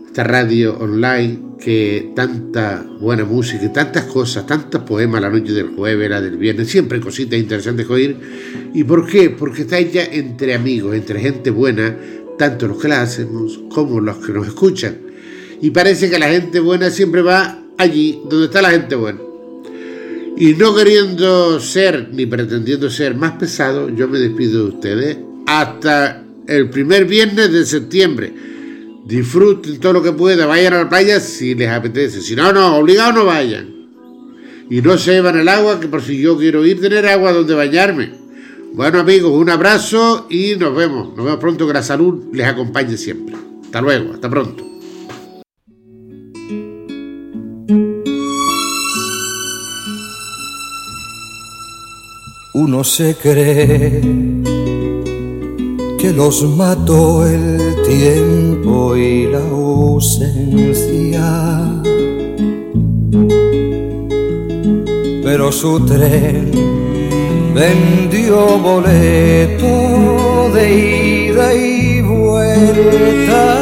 esta 0.06 0.24
radio 0.24 0.78
online 0.78 1.38
que 1.62 2.12
tanta 2.16 2.84
buena 3.00 3.24
música 3.24 3.72
tantas 3.72 4.04
cosas, 4.04 4.46
tantos 4.46 4.82
poemas 4.82 5.20
la 5.20 5.30
noche 5.30 5.52
del 5.52 5.68
jueves, 5.68 6.10
la 6.10 6.20
del 6.20 6.36
viernes, 6.36 6.68
siempre 6.68 7.00
cositas 7.00 7.38
interesantes 7.38 7.86
que 7.86 7.92
oír. 7.92 8.16
¿Y 8.74 8.82
por 8.84 9.06
qué? 9.06 9.30
Porque 9.30 9.62
está 9.62 9.80
ya 9.80 10.04
entre 10.04 10.54
amigos, 10.54 10.94
entre 10.94 11.20
gente 11.20 11.50
buena, 11.50 11.96
tanto 12.38 12.66
los 12.66 12.80
que 12.80 12.88
la 12.88 13.02
hacemos 13.02 13.60
como 13.68 14.00
los 14.00 14.16
que 14.18 14.32
nos 14.32 14.46
escuchan. 14.48 14.98
Y 15.60 15.70
parece 15.70 16.10
que 16.10 16.18
la 16.18 16.28
gente 16.28 16.60
buena 16.60 16.90
siempre 16.90 17.22
va 17.22 17.62
allí 17.78 18.20
donde 18.28 18.46
está 18.46 18.60
la 18.62 18.70
gente 18.70 18.96
buena. 18.96 19.20
Y 20.36 20.54
no 20.54 20.74
queriendo 20.74 21.60
ser 21.60 22.08
ni 22.12 22.26
pretendiendo 22.26 22.90
ser 22.90 23.14
más 23.14 23.32
pesado, 23.32 23.88
yo 23.90 24.08
me 24.08 24.18
despido 24.18 24.64
de 24.64 24.68
ustedes 24.70 25.18
hasta 25.60 26.24
el 26.46 26.70
primer 26.70 27.04
viernes 27.04 27.52
de 27.52 27.66
septiembre. 27.66 28.32
disfruten 29.04 29.80
todo 29.80 29.94
lo 29.94 30.02
que 30.02 30.12
puedan, 30.12 30.48
vayan 30.48 30.74
a 30.74 30.84
la 30.84 30.88
playa 30.88 31.20
si 31.20 31.54
les 31.54 31.68
apetece. 31.68 32.22
Si 32.22 32.34
no, 32.36 32.52
no, 32.52 32.76
obligados 32.76 33.14
no 33.14 33.24
vayan. 33.26 33.68
Y 34.70 34.80
no 34.80 34.96
se 34.96 35.12
llevan 35.12 35.38
el 35.38 35.48
agua, 35.48 35.80
que 35.80 35.88
por 35.88 36.00
si 36.02 36.18
yo 36.20 36.38
quiero 36.38 36.64
ir, 36.64 36.80
tener 36.80 37.06
agua 37.06 37.32
donde 37.32 37.54
bañarme. 37.54 38.12
Bueno 38.72 39.00
amigos, 39.00 39.32
un 39.32 39.50
abrazo 39.50 40.26
y 40.30 40.54
nos 40.56 40.74
vemos. 40.74 41.14
Nos 41.16 41.26
vemos 41.26 41.40
pronto, 41.40 41.66
que 41.66 41.74
la 41.74 41.82
salud 41.82 42.32
les 42.32 42.46
acompañe 42.46 42.96
siempre. 42.96 43.36
Hasta 43.64 43.80
luego, 43.82 44.14
hasta 44.14 44.30
pronto. 44.30 44.66
Uno 52.54 52.84
se 52.84 53.16
cree 53.16 54.61
que 56.02 56.12
los 56.12 56.42
mató 56.56 57.24
el 57.24 57.76
tiempo 57.86 58.96
y 58.96 59.28
la 59.28 59.38
ausencia. 59.38 61.22
Pero 65.22 65.52
su 65.52 65.78
tren 65.86 66.50
vendió 67.54 68.58
boleto 68.58 70.50
de 70.52 71.28
ida 71.28 71.54
y 71.54 72.02
vuelta. 72.02 73.58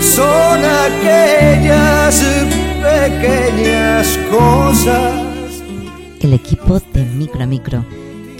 Son 0.00 0.60
aquellas 0.88 2.20
pequeñas 2.82 4.18
cosas 4.28 5.22
el 6.18 6.32
equipo 6.32 6.80
de 6.94 7.04
Micro 7.04 7.42
a 7.42 7.46
Micro 7.46 7.84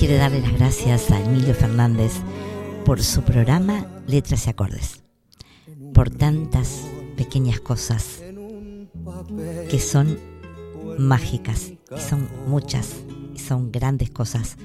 quiere 0.02 0.16
darle 0.16 0.40
las 0.40 0.54
gracias 0.54 1.12
a 1.12 1.20
Emilio 1.20 1.54
Fernández 1.54 2.10
por 2.84 3.00
su 3.04 3.22
programa 3.22 3.86
Letras 4.08 4.48
y 4.48 4.50
Acordes, 4.50 5.04
por 5.94 6.10
tantas 6.10 6.88
pequeñas 7.16 7.60
cosas 7.60 8.20
que 9.70 9.78
son 9.78 10.18
mágicas 10.98 11.70
y 11.96 12.00
son 12.00 12.28
muchas 12.48 12.96
y 13.32 13.38
son 13.38 13.70
grandes 13.70 14.10
cosas 14.10 14.56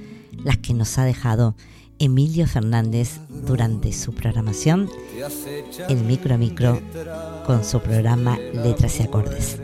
las 0.43 0.57
que 0.57 0.73
nos 0.73 0.97
ha 0.97 1.05
dejado 1.05 1.55
Emilio 1.99 2.47
Fernández 2.47 3.19
durante 3.29 3.93
su 3.93 4.15
programación 4.15 4.89
el 5.87 6.03
Micro 6.03 6.33
a 6.33 6.39
Micro 6.39 6.81
con 7.45 7.63
su 7.63 7.79
programa 7.79 8.39
Letras 8.39 8.99
y 8.99 9.03
Acordes. 9.03 9.59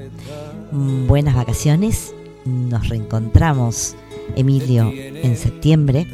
Buenas 0.71 1.33
vacaciones 1.33 2.13
nos 2.45 2.89
reencontramos, 2.89 3.95
Emilio, 4.35 4.91
en 4.93 5.37
septiembre, 5.37 6.07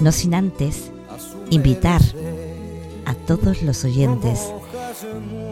no 0.00 0.12
sin 0.12 0.34
antes 0.34 0.90
invitar 1.50 2.00
a 3.04 3.14
todos 3.14 3.62
los 3.62 3.84
oyentes 3.84 4.40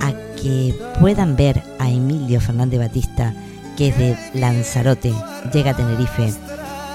a 0.00 0.12
que 0.40 0.74
puedan 1.00 1.36
ver 1.36 1.62
a 1.78 1.90
Emilio 1.90 2.40
Fernández 2.40 2.80
Batista, 2.80 3.34
que 3.76 3.88
es 3.88 3.98
de 3.98 4.16
Lanzarote, 4.34 5.12
llega 5.52 5.72
a 5.72 5.76
Tenerife, 5.76 6.32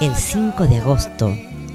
el 0.00 0.14
5 0.14 0.66
de 0.66 0.76
agosto 0.76 1.34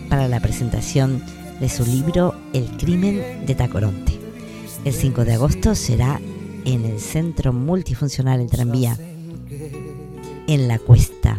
para 0.09 0.27
la 0.27 0.39
presentación 0.39 1.23
de 1.59 1.69
su 1.69 1.85
libro 1.85 2.35
El 2.53 2.65
crimen 2.77 3.45
de 3.45 3.55
Tacoronte. 3.55 4.19
El 4.83 4.93
5 4.93 5.25
de 5.25 5.33
agosto 5.33 5.75
será 5.75 6.19
en 6.65 6.85
el 6.85 6.99
Centro 6.99 7.53
Multifuncional 7.53 8.41
El 8.41 8.49
Tranvía, 8.49 8.97
en 10.47 10.67
La 10.67 10.79
Cuesta, 10.79 11.37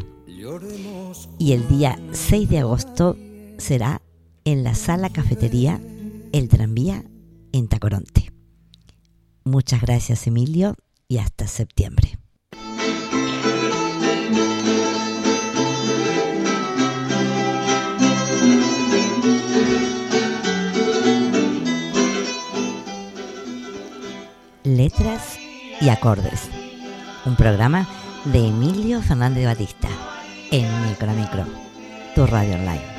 y 1.38 1.52
el 1.52 1.68
día 1.68 1.98
6 2.12 2.48
de 2.48 2.58
agosto 2.60 3.16
será 3.58 4.02
en 4.44 4.64
la 4.64 4.74
sala 4.74 5.10
cafetería 5.10 5.80
El 6.32 6.48
Tranvía 6.48 7.04
en 7.52 7.68
Tacoronte. 7.68 8.32
Muchas 9.44 9.80
gracias 9.80 10.26
Emilio 10.26 10.76
y 11.08 11.18
hasta 11.18 11.46
septiembre. 11.46 12.18
Letras 24.64 25.38
y 25.80 25.88
acordes. 25.88 26.48
Un 27.26 27.36
programa 27.36 27.88
de 28.24 28.46
Emilio 28.46 29.02
Fernández 29.02 29.44
Batista 29.44 29.88
en 30.52 30.86
Micro 30.86 31.10
Micro, 31.14 31.44
tu 32.14 32.26
radio 32.26 32.54
online. 32.56 32.91